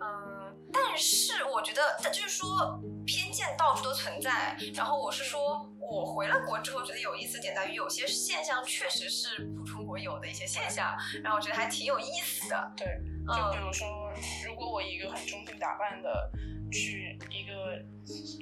[0.00, 0.33] 嗯，
[0.74, 5.70] 但是我觉得，就是说偏见到处都存在，然后我是说。
[5.86, 12.72] 我回了国之后，觉得有意思点在于，有些现象确实是不中国有的一些现象，然后我觉得还挺有意思的。
[12.74, 12.86] 对，
[13.28, 14.10] 就比如说，
[14.46, 16.32] 如果我一个很中性打扮的
[16.74, 17.78] 去一个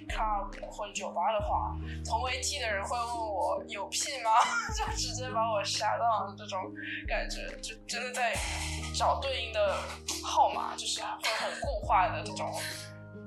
[0.09, 4.31] club 或者酒吧的话，同为 T 的人会问我有屁吗？
[4.75, 6.59] 就直接把我杀到的这种
[7.07, 8.35] 感觉，就真的在
[8.95, 9.77] 找对应的
[10.25, 12.51] 号码，就是会很固化的这种。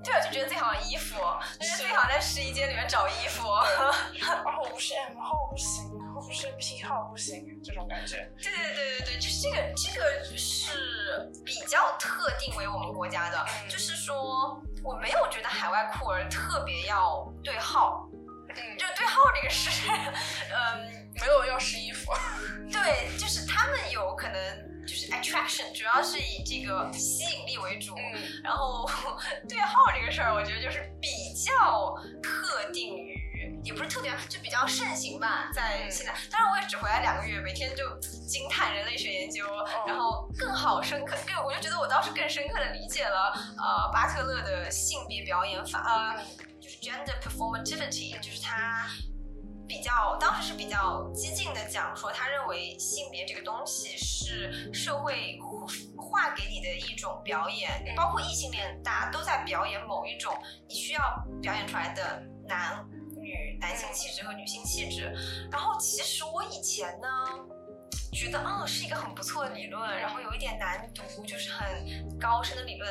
[0.03, 1.15] 对，就觉得自己好像衣服，
[1.59, 3.47] 就是自己好像在试衣间里面找衣服。
[3.49, 3.65] 啊，
[4.61, 5.83] 我不是 M 号不行，
[6.25, 8.27] 我不是癖好不行，这种感觉。
[8.41, 18.09] 对对对对对，就是这个这个是比较特定为我们国家的，就是说我没有觉得海外酷儿特别要对号，
[18.49, 19.87] 嗯，就对号这个事，
[20.51, 22.11] 嗯，没有要试衣服。
[22.71, 24.75] 对，就是他们有可能。
[24.85, 27.95] 就是 attraction，主要是以这个吸引力为主，
[28.43, 28.87] 然后
[29.49, 33.24] 对号这个事儿，我觉得就是比较特定于，
[33.65, 36.13] 也不是特别，就比较盛行吧，在现在。
[36.31, 39.43] 当然我也只回来两个月，每天就惊叹人类学研究，
[39.87, 46.23] 然后更好深刻，更我就觉得我当时更深刻的理解了呃巴特勒的性别表演法，呃
[46.61, 48.87] 就是 gender performativity，就是他。
[49.67, 55.39] 比较当时是比较激进的讲说，他认为性别这个东西是社会
[55.97, 60.31] 化给你的一种表演，包括异性恋，大家都在表演某一种
[60.69, 61.01] 你需要
[61.41, 62.85] 表演出来的男
[63.35, 65.13] 女男性气质和女性气质。
[65.51, 67.07] 然后其实我以前呢。
[68.13, 71.67] 觉得嗯是一个很不错的理论，然后有一点难读，就是很
[72.17, 72.87] 高深的理论。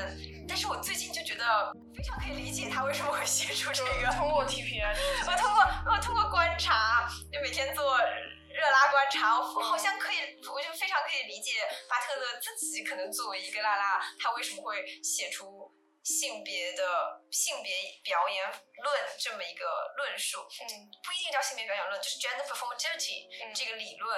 [0.46, 4.12] 但是我最近就觉得非常可以理解他为什么会写出这个。
[4.12, 11.52] 通过 TPS，我通过我通过观察，就每天做热拉观察，我好像可以，我就非常可以理解
[11.88, 15.63] 巴特勒自己可能作为一个拉拉，他为什么会写出
[16.04, 17.72] 性别的性别
[18.04, 18.44] 表演
[18.82, 19.64] 论这么一个
[19.96, 20.68] 论述，嗯
[21.02, 24.16] 不一定叫性别表演论，就是 gender performativity 嗯这个理论，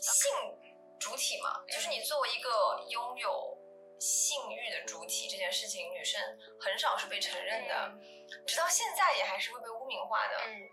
[0.00, 0.32] 性
[0.98, 3.56] 主体嘛，就是你作为一个拥有
[4.00, 6.20] 性欲的主体这件事情，女生
[6.58, 7.92] 很少是被承认的，
[8.46, 10.38] 直到现在也还是会被污名化的。
[10.46, 10.68] 嗯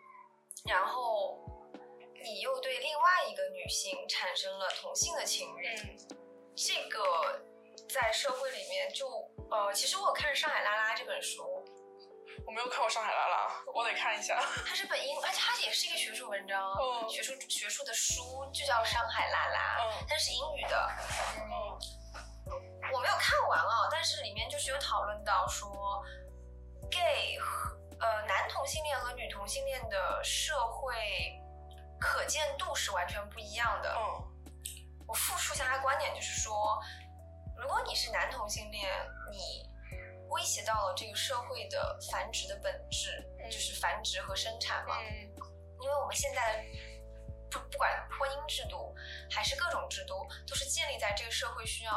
[0.65, 1.43] 然后
[2.23, 5.97] 你又对另外一个女性产生了同性的情欲，嗯
[6.56, 7.43] 这个
[7.89, 11.43] 在社会里面就呃，其实我有看《上海拉拉》这本书，
[12.46, 14.41] 我没有看过《上海拉拉》， 我得看一下。
[14.65, 20.89] 它是本英，而且它也是一个学术文章，嗯学术学术的书就叫《上海拉拉》，嗯它是英语的。
[21.38, 21.80] 嗯
[22.93, 26.04] 我没有看完啊，但是里面就是有讨论到说
[26.91, 30.93] ，gay 和呃男同性恋和女同性恋的社会
[32.00, 33.96] 可见度是完全不一样的。
[33.98, 34.30] 嗯
[35.08, 36.80] 我复述一下他的观点，就是说，
[37.58, 38.89] 如果你是男同性恋，
[39.34, 39.67] 你
[40.30, 44.98] 威胁到了这个社会的繁殖的本质，嗯就是繁殖和生产嘛。
[45.02, 45.30] 嗯
[45.82, 46.63] 因为我们现在的
[47.52, 48.96] 不不管婚姻制度
[49.30, 51.93] 还是各种制度，都是建立在这个社会需要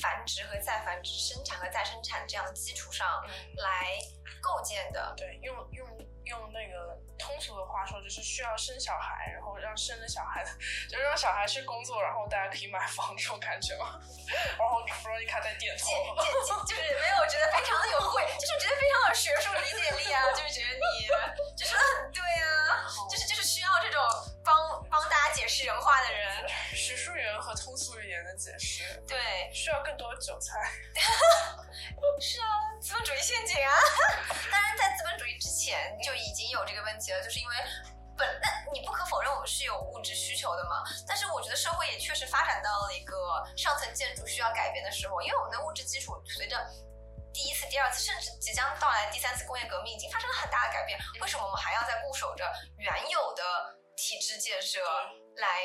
[0.00, 3.98] 繁殖和再繁殖、生产和再生产这样的基础上嗯，来
[4.40, 5.12] 构建的。
[5.18, 5.86] 对，用用
[6.26, 10.50] 用那个通俗的话说，就是需要生小孩，然后让生了小孩的，
[10.90, 13.98] 就是让小孩去工作，然后大家可以买房这种感觉嘛。
[14.58, 15.86] 然后弗洛伊卡在点头。
[16.66, 21.06] 就是没有觉得非常的有会， 就是觉得非常有学术理解力啊，就是觉得你
[21.56, 24.02] 就说的很对啊，就是就是需要这种
[24.44, 24.54] 帮
[24.90, 26.48] 帮大家解释人话的人。
[26.74, 30.58] 学术语言和通俗语言的解释对，需要更多的韭菜。
[32.20, 32.46] 是啊，
[32.80, 33.72] 资本主义陷阱啊！
[34.50, 37.54] 当然，在资本主义之前就已经有这个问题了，就是因为
[38.16, 40.82] 本那你不可否认我们是有物质需求的嘛。
[41.06, 46.56] 但是我觉得社会也确实发展到了一个上层建筑需要改变的时候，因为我们的物质基础随着
[47.32, 50.98] 第一次、第二次，甚至即将到来的第三次工业革命已经发生了很大的改变。
[51.20, 53.42] 为什么我们还要在固守着原有的
[53.96, 54.80] 体制建设
[55.36, 55.60] 来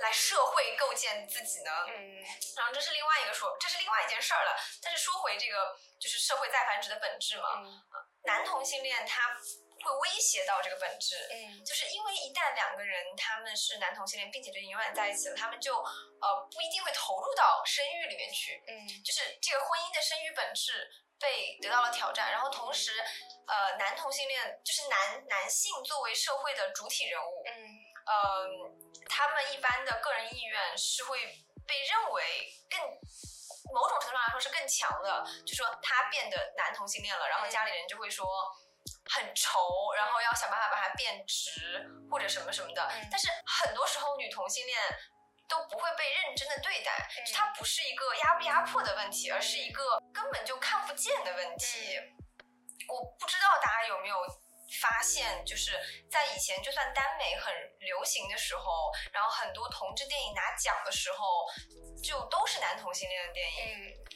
[0.00, 1.70] 来社会构建自己呢？
[1.88, 2.20] 嗯
[2.56, 4.52] 然后这是另外一个说，这是另外一件事儿了。
[4.82, 5.56] 但是说回这个，
[5.98, 7.48] 就是社会再繁殖的本质嘛。
[7.64, 7.82] 嗯
[8.24, 9.36] 男同性恋他
[9.84, 22.32] 会威胁到这个本质，嗯就是因为一旦两个人他们是男同性恋，并且就永远在一起了，他们就呃不一定会投入到生育里面去，嗯就是这个婚姻的生育本质被得到了挑战。
[22.32, 22.92] 然后同时，
[23.46, 27.52] 呃，男同性恋就是男男性作为社会的主体人物，嗯
[28.06, 28.48] 呃，
[29.08, 31.18] 他们一般的个人意愿是会
[31.66, 32.80] 被认为更
[33.72, 38.26] 某种程度上来说是更强的，就说他变得男同性恋了，然后家里人就会说
[39.10, 42.82] 很稠，然后要想办法把它变直或者什么什么的。
[42.82, 44.78] 嗯但是很多时候女同性恋
[45.48, 51.98] 都不会被认真的对待，嗯它不是一个压不压迫的问题，而是一个根本就看不见的问题。
[52.88, 54.16] 我不知道大家有没有
[54.80, 55.78] 发现，就是
[56.10, 61.46] 在以前，就算耽美很流行的时候，然后很多同志电影拿奖的时候，
[62.02, 63.58] 就都是男同性恋的电影。
[63.78, 64.13] 嗯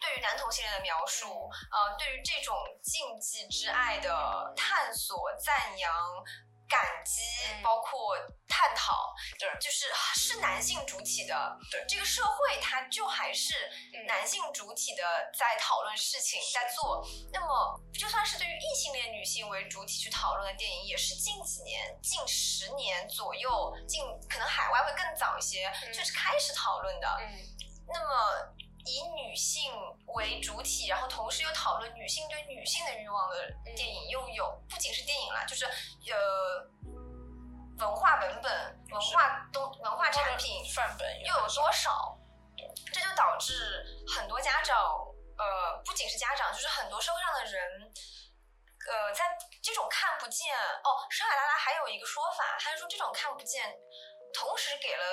[0.00, 5.92] 对于男同性恋的描述，呃，对于这种禁忌之爱的探索、赞扬、
[6.68, 7.20] 感激，
[7.52, 8.16] 嗯包括
[8.48, 11.58] 探讨，对就是是男性主体的。
[11.70, 15.02] 对这个社会，它就还是嗯男性主体的
[15.36, 17.04] 在讨论事情，在做。
[17.32, 27.08] 那么，就算是对于异性恋女性为主体去讨论的电影，也是近几年、近十年左右，近可能海外会更早一些，嗯就是开始讨论的。
[27.20, 27.38] 嗯
[27.92, 28.54] 那么
[28.86, 29.72] 以女性
[30.06, 36.66] 为主体，然后同时又讨论女性对女性的欲望的电影，又有不仅是电影啦，就是呃
[37.78, 42.16] 文化文本、文化东文化产品范本又有多少？
[42.92, 44.76] 这就导致很多家长，
[45.38, 47.92] 呃，不仅是家长，就是很多社会上的人，
[48.86, 49.24] 呃，在
[49.62, 53.64] 这种看不见哦，上海拉拉还有一个说法，他说这种看不见，
[54.32, 55.04] 同时给了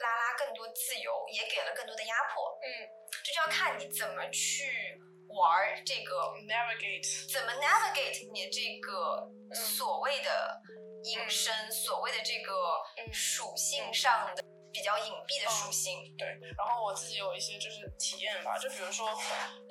[0.00, 2.58] 拉拉更多自由，也给了更多的压迫。
[2.62, 2.88] 嗯
[3.24, 10.60] 这就要看你怎么去玩儿这个，navigate 怎么 navigate 你这个所谓的
[11.04, 14.42] 隐身，所谓的这个嗯属性上的
[14.72, 16.16] 比较隐蔽的属性。
[16.16, 19.08] 对，然后我自己有一些就是体验吧，就比如说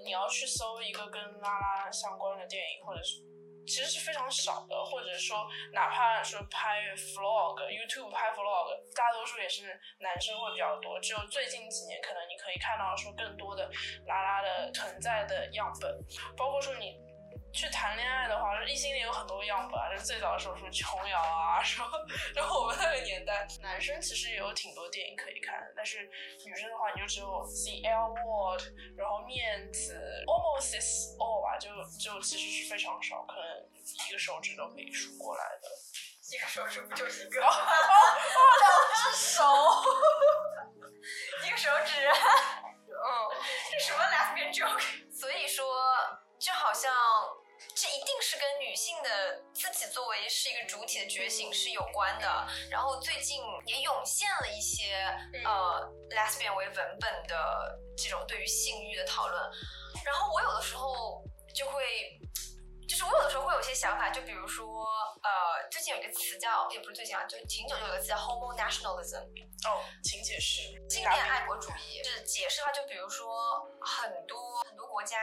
[0.05, 3.17] 你要去搜一个跟拉拉相关的电影，或者是
[3.67, 13.69] 其实是非常少的，或者说哪怕说拍 vlog，YouTube 拍 vlog，大多数也是男生会比较多，只有最近几年可能你可以看到说更多的
[14.05, 15.97] 拉拉的存在的样本，
[16.35, 17.10] 包括说你。
[17.53, 21.87] 去谈恋爱的话，异性恋有很多样本啊，就最早的时候说琼瑶啊，什么，
[22.33, 26.09] 然后我们那个年代，男生其实也有挺多电影可以看，但是
[26.45, 28.63] 女生的话，你就只有 The L Word，
[28.97, 33.43] 然后面子，Almost is All 吧，就就其实是非常少，可能
[34.07, 35.67] 一个手指都可以数过来的。
[36.31, 37.45] 一个手指不就一个？
[37.45, 37.51] 哦
[38.61, 39.43] 两只手，
[41.45, 42.07] 一个手指。
[42.07, 43.09] 嗯，
[43.71, 45.11] 这什么 lesbian joke？
[45.11, 45.65] 所以说，
[46.39, 46.93] 就好像
[47.81, 52.47] 这一定是跟女性的自己作为是一个主体的觉醒是有关的。
[52.69, 54.93] 然后最近也涌现了一些
[55.43, 59.41] 呃 lesbian 为文本的这种对于性欲的讨论。
[60.05, 61.23] 然后我有的时候
[61.55, 62.21] 就会。
[62.87, 64.83] 就是我有的时候会有一些想法，就比如说，
[65.23, 69.23] 呃，最近有一个词叫，也不是最近啊，就挺久就有一个词叫 homo nationalism，
[69.67, 70.61] 哦，请解释。
[70.89, 75.17] 经典爱国主义是解释的话，就比如说很多很多国家，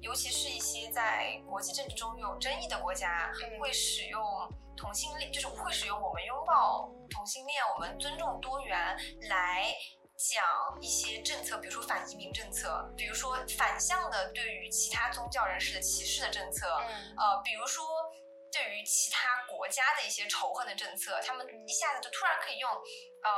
[0.00, 4.22] 尤其是一些在国际政治中有争议的国家，嗯会使用
[4.76, 8.96] 同性恋，就是会使用我们拥抱同性恋，我们尊重多元
[9.28, 9.74] 来。
[10.16, 10.44] 讲
[10.80, 17.84] 一些政策，比如说反移民政策，比如说反向的对于其他宗教人士的歧视的政策，嗯呃，比如说
[18.52, 23.30] 对于其他国家的一些仇恨的政策，他们一下子就突然可以用呃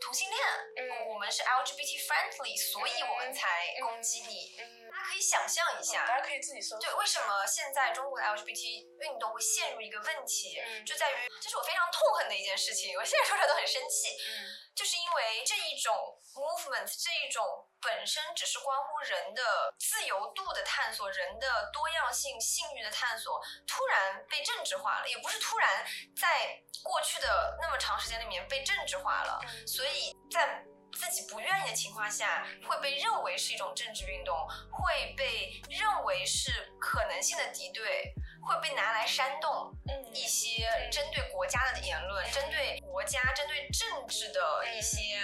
[0.00, 0.40] 同性恋，
[0.76, 3.48] 嗯我们是 LGBT friendly，所以我们才
[3.80, 4.56] 攻击你。
[5.02, 6.78] 家可以想象一下，大家可以自己搜。
[6.78, 15.92] 对，为什么现在中国的 LGBT 运动会陷入一个问题，嗯就在于这是我非常痛恨的一件事情，我现在说出来都很生气，嗯就是因为这一种
[16.34, 17.44] movement，这一种
[17.80, 25.84] 本身只是关乎人的自由度的探索，人的多样性、性欲的探索，突然被政治化了，也不是突然，
[26.18, 34.36] 在过去的那么长时间里面被政治化了，嗯所以在自己不愿意的情况下，会被认为是一种政治运动，
[34.70, 45.18] 会被认为是可能性的敌对，会被拿来煽动嗯一些针对国家的言论，针对国家、针对政治的一些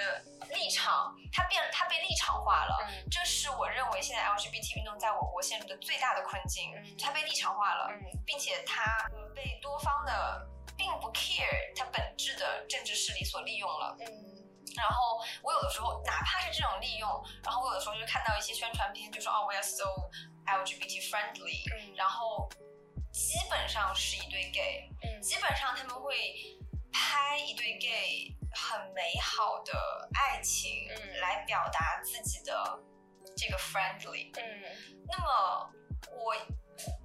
[0.51, 2.77] 立场，它变它被立场化了。
[2.89, 7.89] 嗯这是我认为现在 LGBT 运动在我国陷入的最大的困境嗯，它被立场化了。
[7.93, 10.47] 嗯并且它呃被多方的
[10.77, 13.97] 并不 care 它本质的政治势力所利用了。
[14.01, 14.07] 嗯
[14.77, 17.09] 然后我有的时候哪怕是这种利用，
[17.43, 19.85] 然后我有的时候就看到一些宣传片，就说哦，we are so
[20.47, 21.95] LGBT friendly，嗯。
[21.97, 22.49] 然后
[23.12, 25.21] 基本上是一对 gay，嗯。
[25.21, 26.14] 基本上他们会
[26.93, 31.21] 拍一对 gay 很美好的爱情，嗯。
[31.21, 32.79] 来表达自己的
[33.37, 34.31] 这个 friendly。
[34.39, 35.03] 嗯。
[35.07, 35.71] 那么
[36.12, 36.35] 我，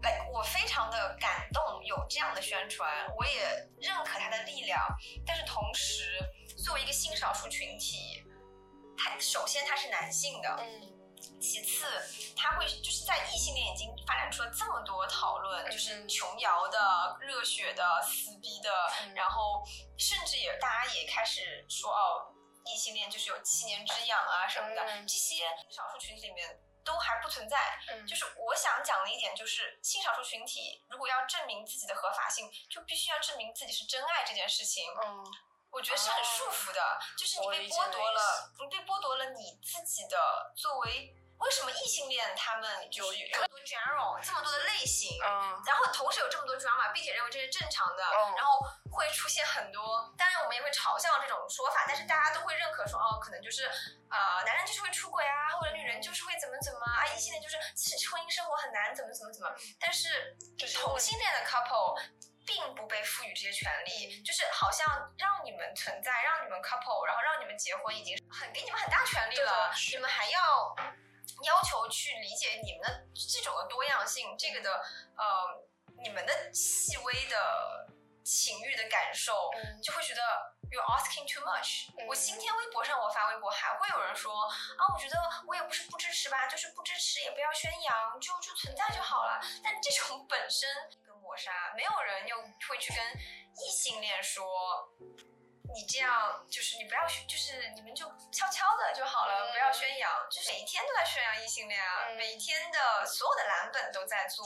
[0.02, 4.80] 来，我非常的感动，有这样的宣传，我也认可它的力量。
[5.26, 6.20] 但是同时，
[6.64, 8.24] 作为一个性少数群体，
[8.98, 10.94] 他首先他是男性的，嗯
[11.40, 11.86] 其次，
[12.36, 18.70] 他会就是在异性恋已经发展出了这么多讨论，就是琼瑶的、热血的、撕逼的，
[19.02, 19.64] 嗯然后
[19.98, 22.28] 甚至也大家也开始说哦，
[22.66, 27.58] 异性恋就是有七年之痒啊什么的，嗯这些少数群体里面都还不存在。
[27.90, 34.84] 嗯就是我想讲的一点，就是性少数群体如果要证明自己的合法性，就必须要证明自己是真爱这件事情。
[35.04, 35.26] 嗯
[35.72, 41.16] 我觉得是很束缚的，就是你被剥夺了，你被剥夺了你自己的作为。
[41.44, 53.66] 为什么异性恋他们就有这么多 general 这么多的类型，嗯然后同时有这么多 drama，并且认为这是正常的，嗯然后会出现很多，当然我们也会嘲笑这种说法，但是大家都会认可说，哦，可能就是
[54.10, 60.36] 呃，男人就是会出轨啊，或者女人就是会怎么怎么啊，异性恋就是其实婚姻生活很难，怎么怎么怎么，但是
[60.82, 62.00] 同性恋的 couple。
[62.46, 64.86] 并不被赋予这些权利，就是好像
[65.18, 70.76] 让你们存在，让你们 couple，然后让你们结婚，已经很给你们很大权利了你们还要
[71.44, 74.72] 要求去理解你们的这种的多样性，这个的
[75.18, 75.24] 呃，
[76.02, 77.88] 你们的细微的
[78.24, 80.22] 情欲的感受，嗯就会觉得
[80.72, 81.90] you're asking too much。
[81.98, 85.18] 嗯我今天微博上我发微博，还会有人说啊，我觉得
[85.48, 89.42] 我也不是不支持吧，就是不支持也不要宣扬，就就存在就好了。
[89.64, 92.38] 但这种本身一个抹杀，没有人又
[92.70, 93.04] 会去跟
[93.58, 94.94] 异性恋说。
[95.74, 100.12] 你这样就是你不要，就是你们就悄悄的就好了，嗯不要宣扬。
[100.30, 104.46] 就是每一天都在宣扬异性恋啊，嗯每一天的所有的蓝本都在做。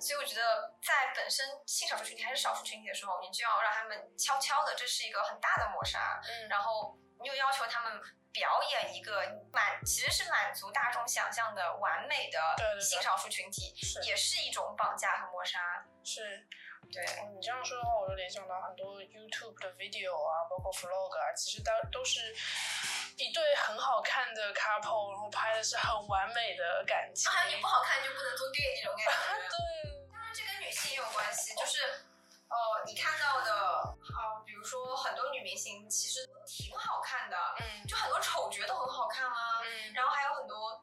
[0.00, 6.20] 所以我觉得，在本身性少数群体还是少数群体的时候，你就要让他们悄悄的，这是一个很大的抹杀。
[6.28, 8.00] 嗯然后你又要求他们
[8.32, 15.84] 表演一个满，其实是满足大众想象的完美的性少数群体，是也是一种绑架和抹杀。
[16.04, 16.46] 是。
[16.92, 22.20] 对，哦你这样说的话，我就联想到很多 YouTube 的 video 啊，包括 vlog 啊，其实都都是
[23.16, 27.30] 一对很好看的 couple，然后拍的是很完美的感情。
[27.30, 29.48] 啊，你不好看就不能做 gay 那种感觉。
[29.50, 31.82] 对，当然，这跟女性也有关系，就是
[32.48, 32.56] 呃，
[32.86, 33.50] 你看到的
[34.14, 39.60] 啊、比如说很多女明星其实都挺好看的，嗯就很多丑角都很好看啊。
[39.64, 40.80] 嗯然后还有很多，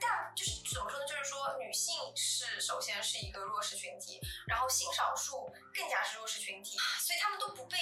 [0.00, 1.06] 但就是怎么说呢？
[1.06, 7.78] 就是说女性是首先是一个弱势群体，然后性少数更加是弱势群体，所以他们都不被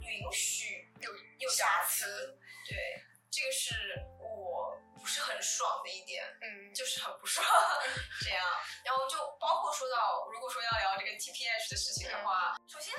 [0.00, 2.38] 允许有有瑕疵。
[2.66, 2.76] 对，
[3.30, 3.74] 这个是
[4.18, 7.46] 我不是很爽的一点，嗯，就是很不爽
[8.22, 8.44] 这样。
[8.84, 12.94] 然后就包括说到，如果说要聊这个 TPH 的事情的话，首先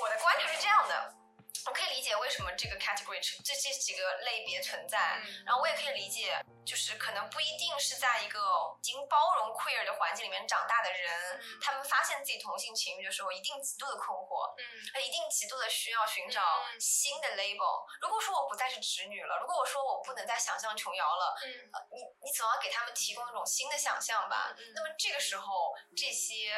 [0.00, 1.25] 我的观察是这样的。
[1.64, 8.38] 我可以理解为什么这个 category 这这几个类别存在，然后我也可以理解，就是可能不一定是在一个
[8.80, 16.40] 已经包容 queer 的环境里面长大的人，他们发现自己同性情欲的时候，一定极度的困惑，嗯，一定极度的需要寻找
[16.78, 17.84] 新的 label。
[18.00, 21.50] 如果说我不再是直女了，如果我说我不能再想象琼瑶了，嗯，
[21.92, 24.54] 你你总要给他们提供一种新的想象吧。
[24.74, 26.52] 那么这个时候，这些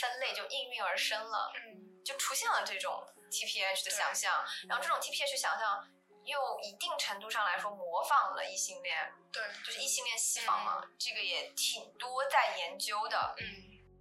[0.00, 3.02] 分类就应运而生了，嗯，就出现了这种。
[3.32, 5.88] TPH 的想象，然后这种 TPH 想象
[6.24, 13.34] 又一定程度上来说模仿了异性恋，对，就是异性恋西方嘛，这个也挺多在研究的。
[13.38, 13.46] 嗯，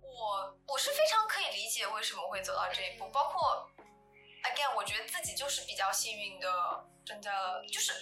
[0.03, 3.67] 我我是非常可以理解为什么会走到这一步，包括
[4.43, 7.93] again，我觉得自己就是比较幸运的，真的就是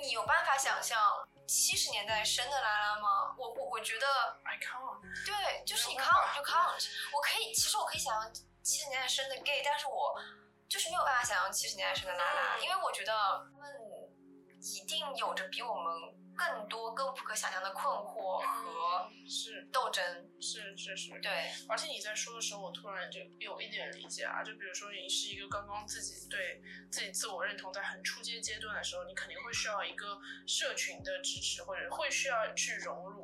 [0.00, 3.34] 你有办法想象七十年代生的拉拉吗？
[3.36, 4.06] 我我我觉得
[4.44, 8.32] I can't，对，就是你 can't，就 can't，我可以，其实我可以想象。
[8.62, 10.14] 七十年代生的 gay，但是我
[10.68, 13.70] 就是没有办法想象七十年代生的拉拉，因为我觉得他们
[14.60, 20.02] 一定有着比我们更多、更不可想象的困惑和是斗争，
[20.40, 21.50] 是是是，对。
[21.68, 33.19] 而且你在说的时候，我突然就有一点理解啊，就比如说你是一个刚刚自己对自己自我认同在很初阶阶段的时候，你肯定会需要一个社群的支持，或者会需要去融入。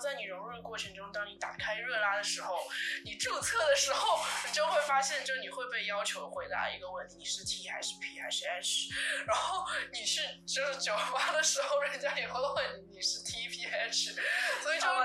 [0.00, 2.56] 在你融入的过程中，当你打开热拉的时候，
[3.04, 8.88] 你注册的时候，你就会发现，就你会被要求回答一个问题：你是 T 还是 P 还是 H？
[9.26, 14.14] 然后你是就是酒吧的时候，人家也会问你是 T P H，
[14.62, 14.90] 所以就就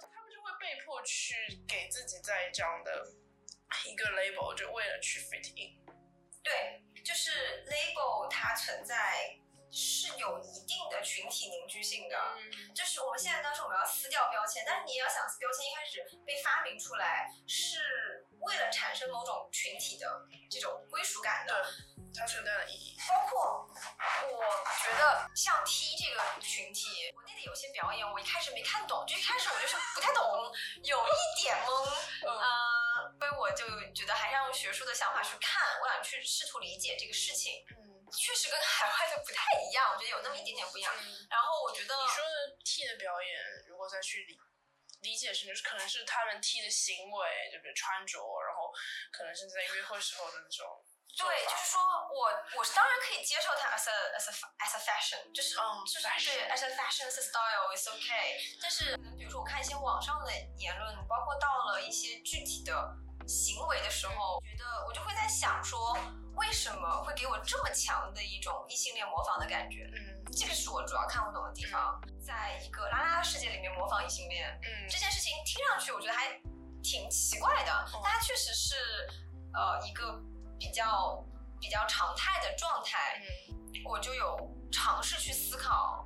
[0.00, 1.34] 他们就会被迫去
[1.68, 3.06] 给自己在这样的
[3.86, 5.84] 一个 label，就为了去 fit in。
[6.42, 9.38] 对，就是 label 它存在。
[9.74, 12.16] 是有一定的群体凝聚性的，
[12.72, 20.06] 就是我们现在当时我们要撕掉标签，但是你也要想，标签一开始被发明出来是为了产生某种群体的
[20.48, 21.66] 这种归属感的，
[22.14, 22.96] 它存在的意义。
[23.08, 23.68] 包括
[24.30, 24.44] 我
[24.86, 30.22] 觉得像 T 这个群体，国内的有些表演我一开始没看懂，就一开始我就是不太懂，
[30.84, 37.66] 有一点懵，呃，所以我就觉得还是要用学术的想法去看，我想去试图理解这个事情。
[38.12, 40.92] 确实跟海外的不太一样，我觉得有那么一点点不一样。
[41.30, 44.38] 然后我觉得你说的 T 的表演，如果再去理
[45.02, 48.72] 理解成就是可能是他们 T 的行为，就比如穿着，然后
[49.12, 50.84] 可能是在约会时候的那种。
[51.16, 51.80] 对，就是说
[52.10, 58.58] 我我是当然可以接受它 as a as a as a fashion，就是就是对 as a fashion as a style is okay。
[58.60, 62.72] 但是比如说我看一些网上的言论，包括到了一些具体的
[63.28, 65.96] 行为的时候，觉得我就会在想说。
[66.36, 69.88] 为什么会给我这么强的一种异性恋模仿的感觉？
[69.94, 72.00] 嗯，这个是我主要看不懂的地方。
[72.24, 76.40] 在一个拉拉世界里面模仿异性恋，嗯，这件事情听上去我觉得还
[76.82, 78.74] 挺奇怪的，但它确实是
[79.52, 80.20] 呃一个
[80.58, 81.24] 比较
[81.60, 83.20] 比较常态的状态。
[83.22, 84.36] 嗯，我就有
[84.72, 86.04] 尝试去思考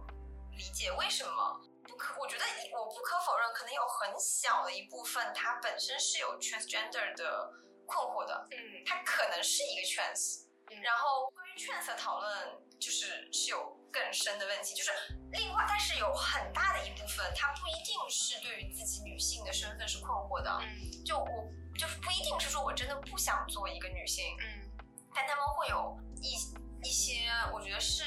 [0.53, 2.21] 理解为什么不可？
[2.21, 2.45] 我觉得
[2.77, 7.51] 我不可否认，可能有很小的一部分它本身是有 transgender 的。
[7.89, 10.45] 困惑的，嗯，它可能是一个 trans，
[10.85, 12.31] 然后关于 trans 的讨论
[12.79, 14.93] 就是是有更深的问题，就是
[15.33, 24.69] 另外，但是有很大的一部分，它不一定是对于自己女性的身份是困惑的，嗯，就我就是不一定是说我真的不想做一个女性，嗯，
[25.15, 26.37] 但他们会有一
[26.87, 28.05] 一些，我觉得是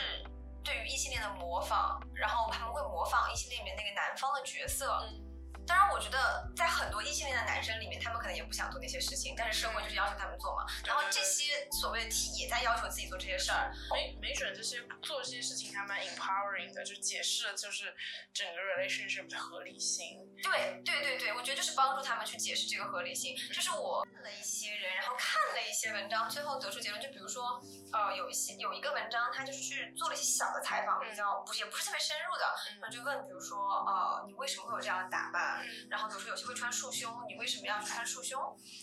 [0.64, 5.31] 对于异性恋的模仿，然后他们会模仿异性恋里面那个男方的角色，嗯。
[5.68, 10.66] 当然，我觉得在很多异性恋的男生里面，他们可能也不想做那些事情，但是社会就是要求他们做嘛。
[10.86, 13.72] 然后这些所谓的 T 也在要求自己做这些事儿。
[13.94, 17.96] 没没准这些做这些事情还蛮 empowering 的，就解释了就是
[18.34, 20.20] 整个 relationship 的合理性。
[20.42, 23.36] 对对对对，我觉得就是帮助他们去解释这个合理性。
[23.54, 27.62] 就是我问了一些人，然后看了一些文章，最后得出结论，就比如说，
[27.94, 32.46] 呃，有一些有一个文章，他就是去做了一些小的采访，比较不是也不是特别深入的，
[32.82, 35.51] 然后就问，比如说，呃，你为什么会有这样的打扮？
[35.90, 38.40] 然后比如说有些会穿束胸，你为什么要穿束胸？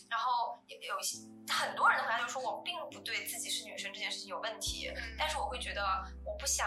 [0.08, 5.82] 然后有有一些很多人的回答就是说我并不对自己是女生这件事情有问题，但是我会觉得
[6.24, 6.66] 我不想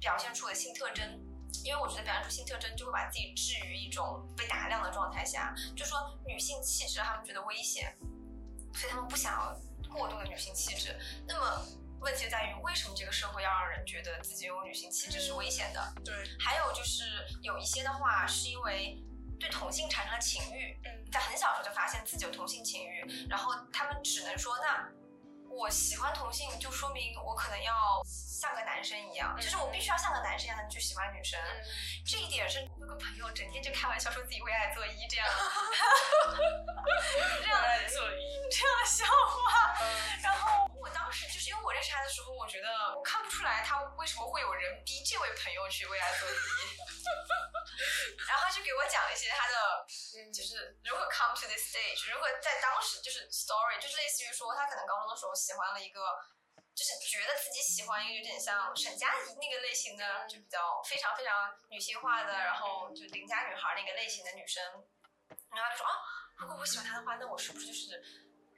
[0.00, 1.18] 表现出我的性特征，
[1.64, 7.96] 因为我觉得表现出性特征就会把自己置于一种被打量的状态下，就说女性气质让他们觉得危险，
[8.74, 9.58] 所以他们不想要
[9.90, 10.96] 过度的女性气质。
[11.26, 11.66] 那么
[12.00, 15.94] 问题在于为什么这个社会要让人觉得自己拥有女性气质是危险的？
[16.04, 17.04] 对，还有就是
[17.42, 19.02] 有一些的话是因为。
[19.38, 24.88] 对同性产生了情欲，嗯在很小的时候就发现自己有同性情欲，然后他们只能说，那
[25.48, 27.72] 我喜欢同性，就说明我可能要
[28.04, 31.40] 像个男生一样，就是我必须要像个男生一样才能去喜欢女生。
[31.40, 31.64] 嗯
[32.06, 35.26] 这一点是我有个朋友整天就开玩笑说自己为爱作揖这样，
[37.42, 39.74] 这样爱作揖，这样的笑话。
[39.80, 39.84] 嗯
[40.22, 46.32] 然后我当时就是因为我认识他的时候，我觉得我看不出来他为什么会有人逼这位朋友去为爱作揖，
[48.28, 49.54] 然后他就给我讲了一些他的
[50.18, 50.32] 嗯。
[50.36, 56.00] 就是如何 come to this stage，如何在当时就是 story，就是类似于说他可能高中的时候喜欢了一个，
[56.74, 64.62] 就是觉得自己喜欢一个有点像沈佳宜那个类型的，就比较非常非常女性化的，然后就邻家女孩那个类型的女生，
[65.54, 65.94] 然后他就说啊，
[66.38, 67.96] 如果我喜欢他的话，那我是不是就是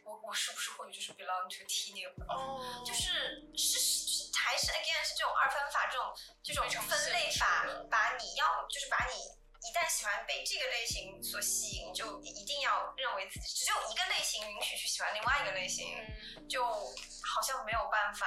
[0.09, 2.28] 我我是不是会就是 belong to T 那个部分？
[2.32, 9.20] 哦，就是是是还是 again 是这种二分法这种这种分类法把你要就是把你
[9.68, 16.48] 一旦喜欢被这个类型所吸引，就一定要认为自己只有一个类型允许去喜欢另外一个类型，嗯。
[16.48, 18.26] 就好像没有办法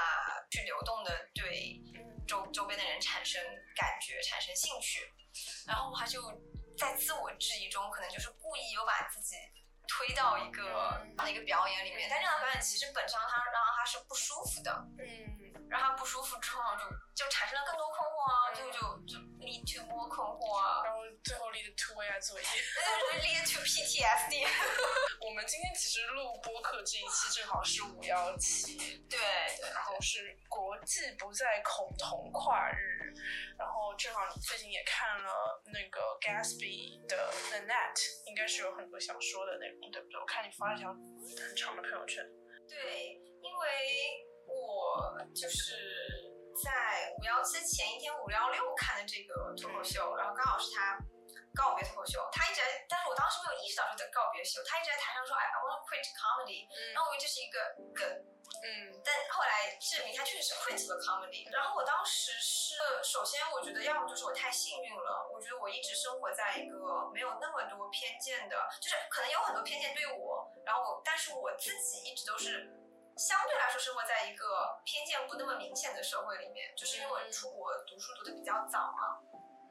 [0.52, 2.26] 去流动的对嗯。
[2.28, 3.42] 周周边的人产生
[3.76, 5.12] 感觉、产生兴趣，
[5.66, 6.22] 然后他就
[6.78, 9.36] 在自我质疑中，可能就是故意又把自己
[9.92, 10.64] 推到一个
[11.20, 11.30] 嗯。
[11.32, 15.06] 一个表演里面，但这样的表演其实本身他让他是不舒服的，嗯。
[15.70, 22.46] 让他不舒服之后就就产生了更多困惑啊，最后就就 lead to more 困惑啊，然后最后 lead to 为爱作业。
[22.76, 24.44] 那就 lead to PTSD。
[25.24, 28.76] 我们今天其实录播客这一期正好是五幺七，
[29.08, 29.70] 对对。
[29.72, 33.01] 然后是国际不再恐同跨日，
[33.58, 37.16] 然后正好你最近也看了那个 Gatsby 的
[37.50, 37.98] The Net，
[38.28, 40.20] 应该是有很多想说的内容，对不对？
[40.20, 42.24] 我看你发了一条很长的朋友圈。
[42.68, 43.68] 对，因为
[44.48, 45.76] 我就是
[46.64, 50.98] 在五幺七前一天五幺六看的这个脱口秀，然后刚好是他
[51.56, 57.60] 告别脱口秀，他一直在，但是我当时没有意识到是在告别秀，他一直在台上说，哎，I want to quit comedy，然后我以为这是一个
[57.94, 58.08] 梗，
[58.64, 61.48] 嗯但后来证明他确实是 quit 了 comedy。
[61.52, 72.72] 然后我当时是，首先我觉得要么就是我太幸运了，我觉得我一直生活在一个没有那么多偏见的，就是可能有很多偏见对我，然后我，但是我自己一直都是。
[73.18, 79.20] 相对来说，生活在一个偏见不那么明显的社会里面，就是因为我出国读书读的比较早嘛，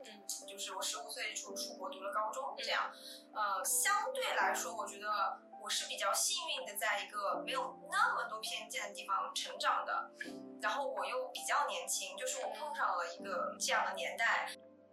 [0.04, 2.90] 嗯就是我十五岁出出国读了高中，这样，
[3.34, 10.10] 呃，相对来说，我觉得我是比较幸运的，在一个没有那么多偏见的地方成长的，
[10.60, 14.50] 然后我又比较年轻，就是我碰上了一个这样的年代，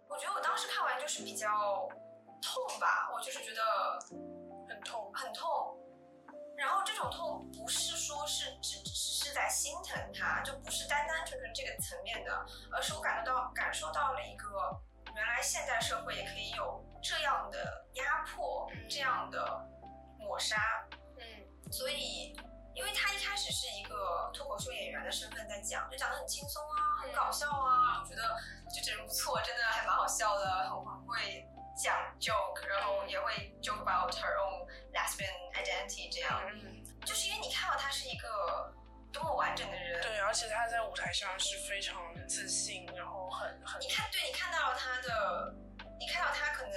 [0.08, 1.88] 我觉得我当时看完就是比较
[2.40, 3.62] 痛吧，我就是觉得
[4.68, 5.12] 很痛。
[5.14, 5.76] 很痛。
[6.56, 14.48] 然后这种痛不是说是只只是在心疼他，就不是单单纯纯这个层面的，而是我感受到感受到了一个
[15.18, 19.66] 原来现代社会也可以有这样的压迫，这样的
[20.20, 20.56] 抹杀。
[21.18, 21.24] 嗯
[21.72, 22.32] 所以，
[22.72, 28.22] 因为他一开始是一个脱口秀演员的身份在讲，就讲得很轻松啊，很搞笑啊，我觉得
[28.72, 31.44] 就这人不错，真的还蛮好笑的，很很会
[31.76, 36.40] 讲 joke，然后也会 joke about her own lesbian identity 这样。
[36.46, 38.72] 嗯，就是因为你看到他是一个
[39.12, 45.54] 多么完整的人，对，而且他在舞台上是非常自信，然后很很你看，对你看到了他的，
[45.98, 46.74] 你看到他可能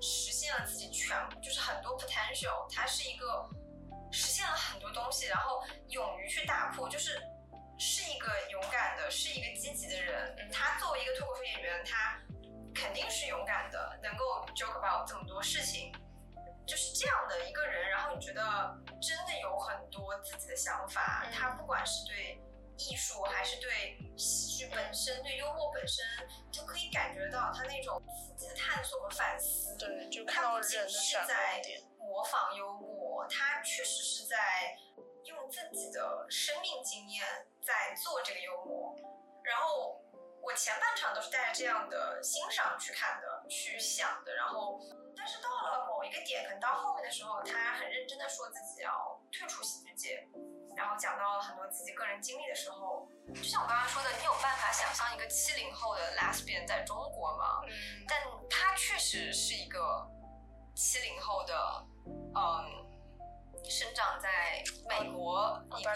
[0.00, 3.48] 实现了自己全，就是很多 potential，他是一个
[4.12, 7.20] 实现了很多东西，然后勇于去打破，就是
[7.78, 10.34] 是一个勇敢的，是一个积极的人。
[10.38, 12.18] 嗯他作为一个脱口秀演员，他
[12.74, 15.92] 肯定是勇敢的，能够 joke about 这么多事情。
[16.66, 18.42] 就是这样的一个人，然后你觉得
[19.00, 22.40] 真的有很多自己的想法，嗯他不管是对
[22.76, 26.04] 艺术还是对喜剧本身、对幽默本身，
[26.50, 28.02] 就可以感觉到他那种
[28.36, 29.74] 自己的探索和反思。
[29.78, 31.82] 对，就看到人的闪是在光点。
[31.98, 34.36] 模仿幽默，他确实是在
[35.24, 37.24] 用自己的生命经验
[37.60, 38.94] 在做这个幽默。
[39.42, 40.00] 然后
[40.40, 44.78] 我前半场都是带着这样的欣赏去看的、去想的，然后
[45.26, 50.24] 但是到了某一个点，可能到后面的时候，他很认真的说自己要退出喜剧界，
[50.76, 57.60] 然后讲到了很多自己个人经历的时候，就像我刚刚说的，你有办法想象一个七零后的 lesbian 在中国吗？
[57.66, 60.06] 嗯但他确实是一个
[60.76, 65.90] 七零后的，嗯，生长在美国一个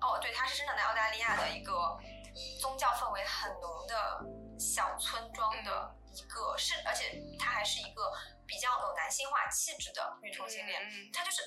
[0.00, 1.98] 哦，对，他是生长在澳大利亚的一个
[2.60, 4.24] 宗教氛围很浓的
[4.56, 8.12] 小村庄的一个，是而且他还是一个
[8.52, 11.40] 比较有男性化气质的女同性恋，嗯她就是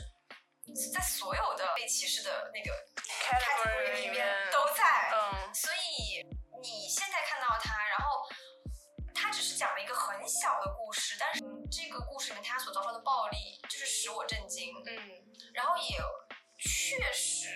[0.90, 5.54] 在所有的被歧视的那个 category 里里面面都在，嗯。
[5.54, 6.26] 所以
[6.64, 8.28] 你现在看到她，然后
[9.14, 11.42] 他他只是讲了一个很小的故事，但是
[11.72, 15.26] 这个故事里面她所遭受的暴力就是使我震惊，嗯。
[15.52, 15.98] 然后也
[16.60, 17.48] 确实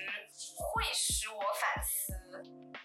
[0.58, 2.14] 会使我反思，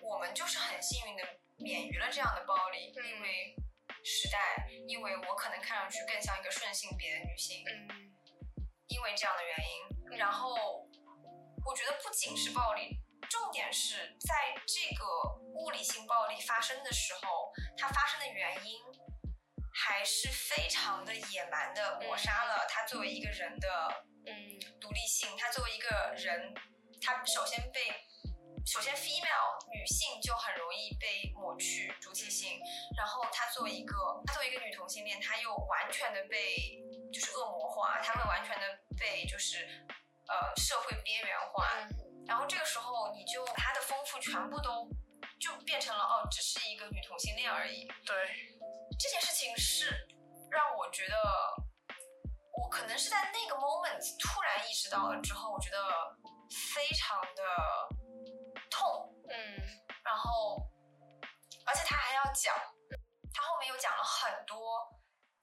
[0.02, 1.22] 我们就是很幸运的
[1.56, 3.56] 免于了这样的暴力，嗯因为
[4.04, 8.12] 时代，因为我可能看上去更像一个顺性别的女性，嗯。
[8.88, 10.54] 因为这样的原因，然后
[11.64, 13.00] 我觉得不仅是暴力，
[13.30, 15.04] 重点是在这个
[15.54, 18.78] 物理性暴力发生的时候，它发生的原因
[19.72, 24.60] 还是非常的野蛮的抹杀了他作为一个人的嗯。
[24.78, 26.54] 独立性，他作为一个人，
[27.00, 27.80] 他首先被。
[28.66, 32.58] 首先，female 女性就很容易被抹去主体性，
[32.96, 33.94] 然后她作为一个
[34.26, 36.80] 她作为一个女同性恋，她又完全的被
[37.12, 38.66] 就是恶魔化，她会完全的
[38.98, 39.66] 被就是
[40.28, 42.24] 呃社会边缘化，嗯。
[42.26, 44.88] 然后这个时候你就她的丰富全部都
[45.38, 47.86] 就变成了哦，只是一个女同性恋而已。
[48.06, 48.16] 对，
[48.98, 49.90] 这件事情是
[50.50, 51.16] 让我觉得，
[52.62, 55.78] 我可能是在那个 moment 突然意识到了之后，我觉得
[56.74, 57.42] 非常的
[58.74, 59.36] 痛，嗯
[60.02, 60.58] 然后，
[61.64, 62.52] 而且他还要讲，
[63.32, 64.82] 他后面又讲了很多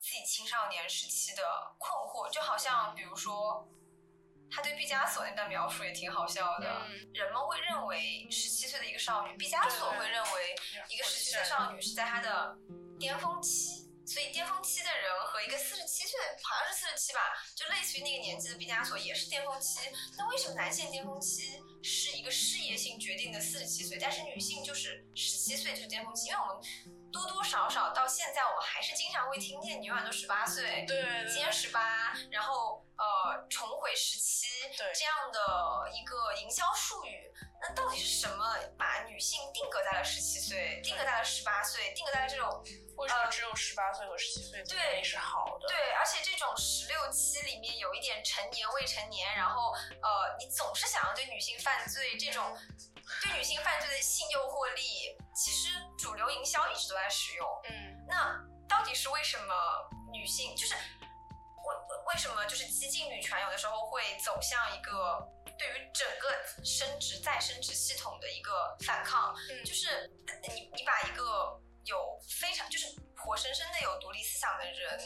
[0.01, 1.41] 自己青少年时期的
[1.79, 3.65] 困惑，就好像比如说，
[4.51, 6.67] 他对毕加索那段描述也挺好笑的。
[6.89, 10.55] 嗯人们会认为十七岁的一个少女，毕加索会认为
[10.89, 12.55] 一个十七岁少女是在她的
[12.99, 17.19] 巅峰期，所以巅峰期的人和一个四十七岁，好像是四十七吧，
[17.55, 19.89] 就类似于那个年纪的毕加索也是巅峰期。
[20.17, 26.27] 那为什么男性巅峰期是一个事业性决定的四十七岁，但是女性就是十七岁就是巅峰期？
[26.27, 26.63] 因为我们
[27.12, 34.47] 多多少少到现在，我们还是经常会听见你永远都十八岁，对对今年十八，然后呃重回十七
[34.78, 37.32] 对这样的一个营销术语，
[37.62, 42.64] 那到底是什么把女性定格在了十七岁，定格在了十八岁，定格在了这种
[42.95, 45.68] 为什么只有十八岁和十七岁对是好的？
[45.68, 52.55] 对，而且这种十六七里面有一点成年未成年，然后呃你总是想要对女性犯罪这种
[53.22, 57.47] 对女性犯罪的性诱惑力，其实主流营销一直都在使用。
[57.70, 59.54] 嗯那到底是为什么
[60.12, 61.76] 女性就是为
[62.08, 65.26] 为什么就是激进女权有的时候会走向一个
[65.58, 69.34] 对于整个生殖再生殖系统的一个反抗？
[69.49, 70.10] 嗯就是
[70.49, 72.88] 你你把一个有非常就是
[73.18, 74.99] 活生生的有独立思想的人，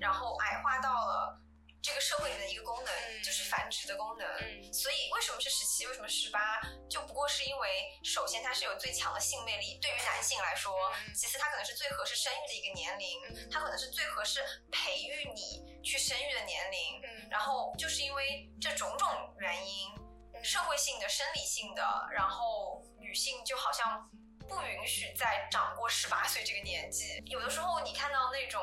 [0.00, 1.38] 然后矮化到了
[1.82, 4.26] 这个社会里的一个功能，嗯就是繁殖的功能。
[4.40, 6.60] 嗯所以为什么是十七，为什么十八？
[6.88, 10.72] 就不过是因为，首先它是有最强的性魅力，对于男性来说；
[11.06, 17.00] 嗯其次，它可能是最合适生育的一个年龄，嗯它可能是最合适培育你去生育的年龄。
[17.02, 19.08] 嗯然后就是因为这种种
[19.38, 19.88] 原因，
[20.34, 24.08] 嗯社会性的、生理性的，然后女性就好像
[24.48, 27.22] 不允许再长过十八岁这个年纪。
[27.26, 28.60] 有的时候你看到那种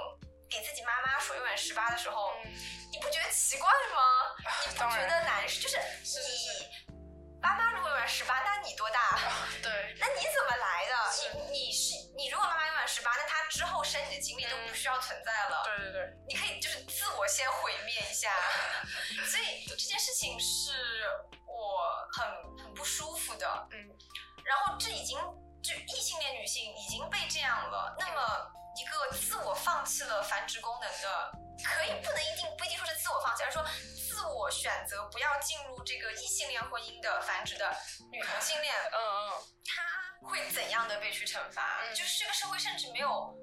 [0.50, 2.52] 给自己妈妈说永远十八的时候，嗯，
[2.92, 4.02] 你不觉得奇怪吗？
[4.70, 5.78] 你不觉得难受就是
[6.08, 6.68] 你
[7.42, 9.20] 爸妈如果永远十八，那你多大？
[9.62, 10.94] 对，那你怎么来的？
[11.52, 15.64] 你你是你如果妈妈永远十八，那她之后生你的经历都不需要存在了。
[15.66, 18.32] 对对对，你可以就是自我先毁灭一下，
[19.30, 20.72] 所以这件事情是
[21.46, 22.28] 我很
[22.64, 23.68] 很不舒服的。
[23.72, 23.96] 嗯
[24.48, 25.20] 然后这已经
[25.68, 33.66] 就异性恋女性已经被这样了，那么一个自我放弃了繁殖功能的，可以不能一定不一定说是自我放弃，而是说
[34.08, 37.76] 自我选择不要进入这个异性恋婚姻的繁殖的
[38.10, 39.32] 女同性恋，嗯嗯。
[39.66, 39.84] 她
[40.26, 41.82] 会怎样的被去惩罚？
[41.84, 41.94] 嗯。
[41.94, 43.36] 就是这个社会甚至没有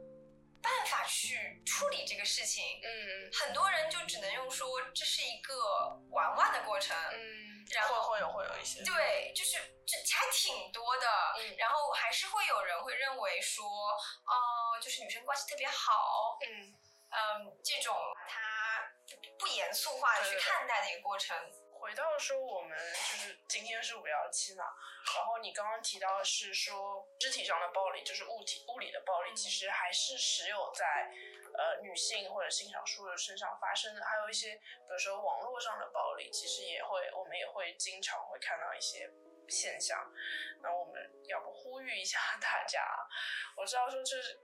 [0.63, 2.65] 办法去处理这个事情。
[2.83, 3.29] 嗯。
[3.35, 5.55] 很多人就只能用说这是一个
[6.11, 11.07] 玩玩的过程，嗯，然后会会有会有一些，对，就是这还挺多的，
[11.39, 11.57] 嗯。
[11.57, 16.75] 然后还是会有人会认为说，哦、就是女生关系特别好，嗯。
[17.15, 17.95] 嗯，这种
[18.29, 18.91] 他
[19.39, 21.37] 不严肃化的去看待的一个过程，
[21.85, 22.79] 回到说我们
[23.13, 24.65] 就是今天是五幺七嘛，
[25.15, 31.13] 然后你刚刚提到是说肢体上的暴力，就是物体物理的暴力，其实还是时有在
[31.53, 39.07] 呃女性或者性少数的身上发生的，还有一些比如说网络上的暴力，其实也会我们也会经常会看到一些
[39.51, 40.11] 现象。
[40.63, 40.95] 那我们
[41.29, 42.81] 要不呼吁一下大家？
[43.59, 44.41] 我知道说这是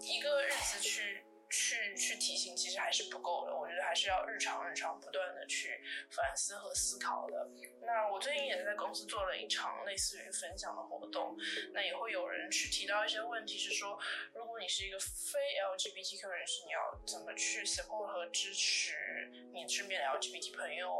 [0.00, 1.24] 一个日子去。
[1.54, 5.80] 去去提醒其实还是不够的，我觉得还是要日常日常不断的去
[6.10, 7.48] 反思和思考的。
[7.80, 11.36] 那我最近也在公司做了一场类似于分享的活动，
[11.72, 13.98] 那也会有人去提到一些问题，是说
[14.34, 15.38] 如果你是一个非
[15.78, 20.90] LGBTQ 人士，你要怎么去 support 和支持你身边的 LGBT 朋友，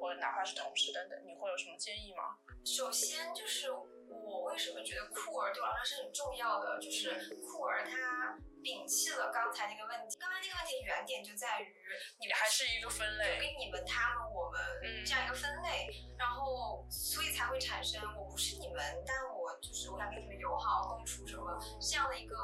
[0.00, 2.38] 或者哪怕是同事等等，你会有什么建议吗？
[2.64, 10.16] 首先就是我为什么觉得酷儿对我来说是很重要的，就是酷儿他摒弃了刚才那个问题。
[10.16, 11.68] 刚才那个问题原点就在于
[12.16, 22.34] 你还是一个分类，给你们、他们、我们这样一个分类，然后所以才会产生我不是你们，但我就是我想跟你们友好共处什么这样的一个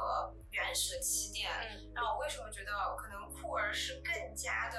[0.51, 1.49] 原始的起点。
[1.97, 4.77] 然后我为什么觉得可能酷儿是更加的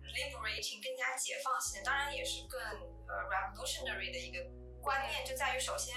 [0.00, 2.58] liberating，更加解放性的，当然也是更
[3.04, 4.40] 呃 revolutionary 的一个
[4.80, 5.94] 观念，就在于首先。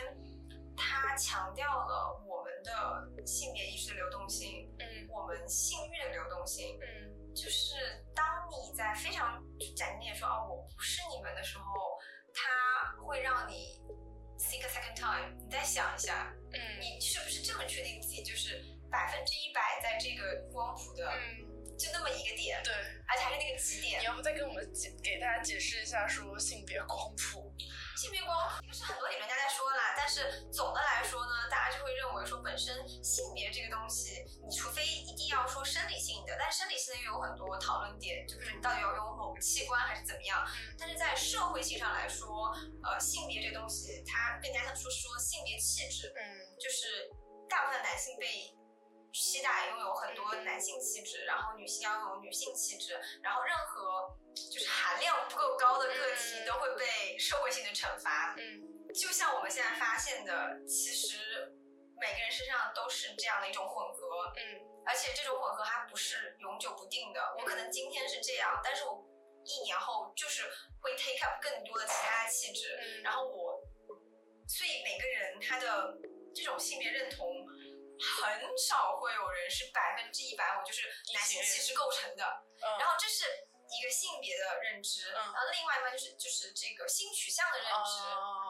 [0.73, 7.75] 它强调了我们的性别意识的流动性，嗯，我们性欲的流动性，嗯，就是
[8.13, 9.43] 当你在非常
[9.75, 11.63] 斩钉截说哦我不是你们的时候，
[12.33, 13.81] 它会让你
[14.37, 22.73] think a second time，你再想一下，嗯，你是不是这么确定自己就是百分之一百在这个光谱的，嗯，就那么一个点，对，
[23.07, 24.01] 而且还是那个极点。
[24.01, 27.50] 你要不再给我们解给大家解释一下说性别光谱？
[28.01, 28.33] 性别光
[28.65, 32.73] 这个是很多理论家在说啦，但是总的来说呢，大家就会认为说本身
[33.03, 40.41] 性别这个东西，你除非一定要说生理性的，但生理性的又有很多讨论点，就是你到底要用某个器官还是怎么样。
[40.79, 42.49] 但是在社会性上来说，
[42.81, 46.25] 呃，性别这个东西，它更加像说说性别气质，嗯，
[46.57, 47.05] 就是
[47.47, 48.49] 大部分男性被
[49.13, 54.17] 期待拥有很多男性气质，然后女性要有女性气质，然后任何。
[54.31, 58.33] 就是含量不够高的个体都会被社会性的惩罚。
[58.39, 58.63] 嗯，
[58.95, 61.51] 就像我们现在发现的，其实
[61.99, 64.31] 每个人身上都是这样的一种混合。
[64.37, 64.41] 嗯，
[64.85, 67.19] 而且这种混合它不是永久不定的。
[67.37, 69.03] 我可能今天是这样，但是我
[69.43, 70.49] 一年后就是
[70.79, 72.79] 会 take up 更多的其他的气质。
[72.81, 73.59] 嗯，然后我，
[74.47, 75.93] 所以每个人他的
[76.33, 77.27] 这种性别认同，
[78.01, 82.25] 很少会有人是百分之一百我就是男性气质构成的。
[82.57, 83.25] 嗯，然后这是。
[83.71, 88.03] 一个性别的认知，然后另外一半就是就是这个性取向的认知，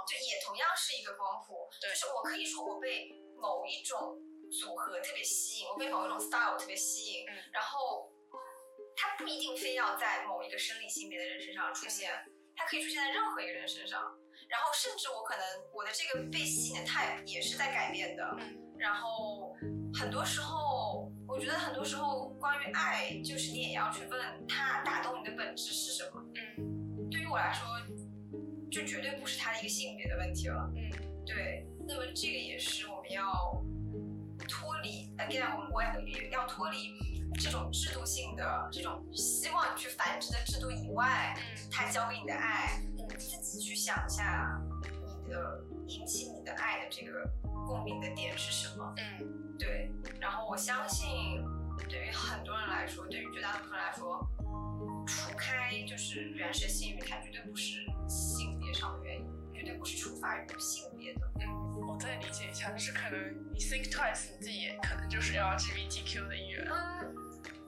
[0.10, 1.70] 就也同样是一个光谱。
[1.80, 4.18] 就是我可以说我被某一种
[4.50, 8.12] 组合特别吸引，我被某一种 style 特别吸引，然后
[8.98, 12.12] 它不一定非要在某一个生理性别的人身上出现，
[12.56, 14.02] 它可以出现在任何一个人身上。
[14.50, 18.24] 然后甚至我可能我的这个被吸引的 type 也是在改变的。
[18.82, 19.56] 然后
[19.94, 21.10] 很多时候。
[21.28, 26.22] 我觉得很多时候，关于爱，就是你也要去问他打动你的本质是什么。
[26.58, 27.66] 嗯，对于我来说，
[28.70, 30.70] 就绝对不是他的一个性别的问题了。
[30.76, 30.92] 嗯，
[31.26, 31.66] 对。
[31.88, 33.24] 那么这个也是我们要
[34.46, 41.34] 脱离，again，我我也要脱离这种制度性的这种希望你去繁殖的制度以外，
[41.72, 44.62] 他教给你的爱，你自己去想一下，
[45.24, 47.24] 你的引起你的爱的这个
[47.66, 48.94] 共鸣的点是什么？
[48.98, 49.58] 嗯。
[49.58, 51.44] 对，然后我相信，
[51.88, 54.28] 对于很多人来说，对于绝大部分人来说，
[55.06, 61.22] 除开就是原始性欲，它绝对不是性别上的原因，绝对不是出发于性别的。
[61.40, 61.48] 嗯，
[61.88, 63.20] 我再理解一下，就是可能
[63.54, 66.68] 你 think twice，你自己也可能就是 LGBTQ 的一员。
[66.68, 67.16] 嗯，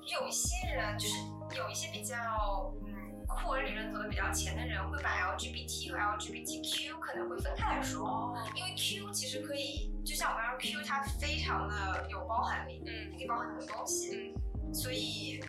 [0.01, 1.13] 有一些人就是
[1.55, 3.02] 有一些比较嗯。
[3.35, 15.39] 酷儿理论走的比较前的人会把 LGBT 和 LGBTQ 可能会分开来说，因为 Q 其实可以，就像我刚刚 Q，它非常的有包含力，嗯，它可以包含很多东西，嗯，所以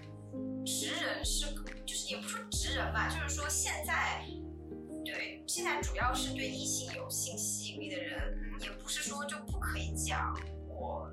[0.65, 1.47] 直人是，
[1.87, 4.25] 就是也不说直人吧，就是说现在，
[5.05, 10.35] 对，现在主要是对异性有性吸引力的人，也不是说就不可以讲
[10.69, 11.11] 我。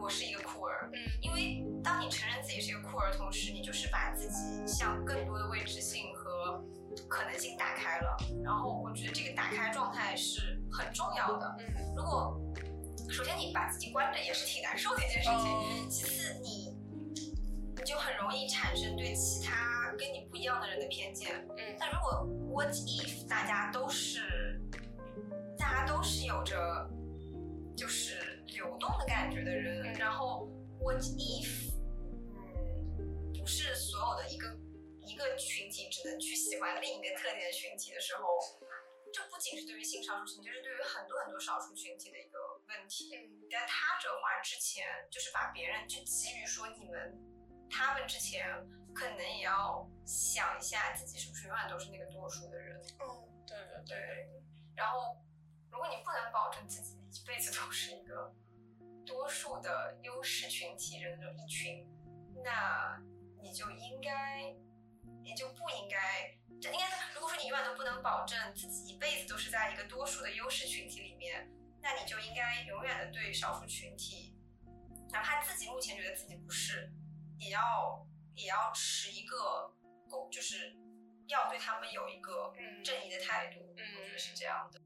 [0.00, 1.71] 我是一个酷儿，嗯，因为当
[2.02, 6.62] 你承认自己是一个酷儿，同时你就是把自己向更多的未知性和
[7.08, 8.16] 可能性打开了。
[8.42, 11.56] 然后我觉得这个打开状态是很重要的。
[11.60, 12.40] 嗯，如果
[13.08, 16.76] 首先你把自己关着也是挺难受的一件事情，其次你
[17.76, 21.34] 你就很容易产生对其他跟你不一样的人的偏见。
[21.56, 24.60] 嗯，但如果 What if 大家都是
[25.58, 26.88] 大家都是有着
[27.76, 30.48] 就是流动的感觉的人，然后
[30.78, 31.81] what if，嗯，
[33.42, 34.56] 不是所有的一个
[35.04, 38.22] 一个群体只能去喜欢另一个特点的群体的时候，
[39.12, 42.38] 这不仅是对于性少数群体，就是对于很多很多少数群体的一个
[42.68, 43.10] 问题。
[43.50, 47.18] 在他者化之前，就是把别人就急于说你们
[47.68, 48.46] 他们之前，
[48.94, 52.80] 可能也要想一下自己是不是永远都是那个多数的人。
[53.02, 53.98] 嗯，对对对。
[54.76, 55.18] 然后，
[55.68, 56.96] 如果你不能保证自己。
[57.12, 58.34] 一辈子都是一个
[59.04, 61.86] 多数的优势群体人的一群，
[62.42, 62.98] 那
[63.42, 64.54] 你就应该，
[65.24, 71.50] 也就不应该，这应该如果说你永远都不能保证自己一辈子都是在一个多数的优势群体里面，
[71.82, 74.34] 那你就应该永远的对少数群体，
[75.10, 76.90] 哪怕自己目前觉得自己不是，
[77.38, 79.74] 也要也要持一个
[80.08, 80.74] 共，就是
[81.26, 83.74] 要对他们有一个正义的态度。
[83.76, 84.80] 嗯，我觉得是这样的。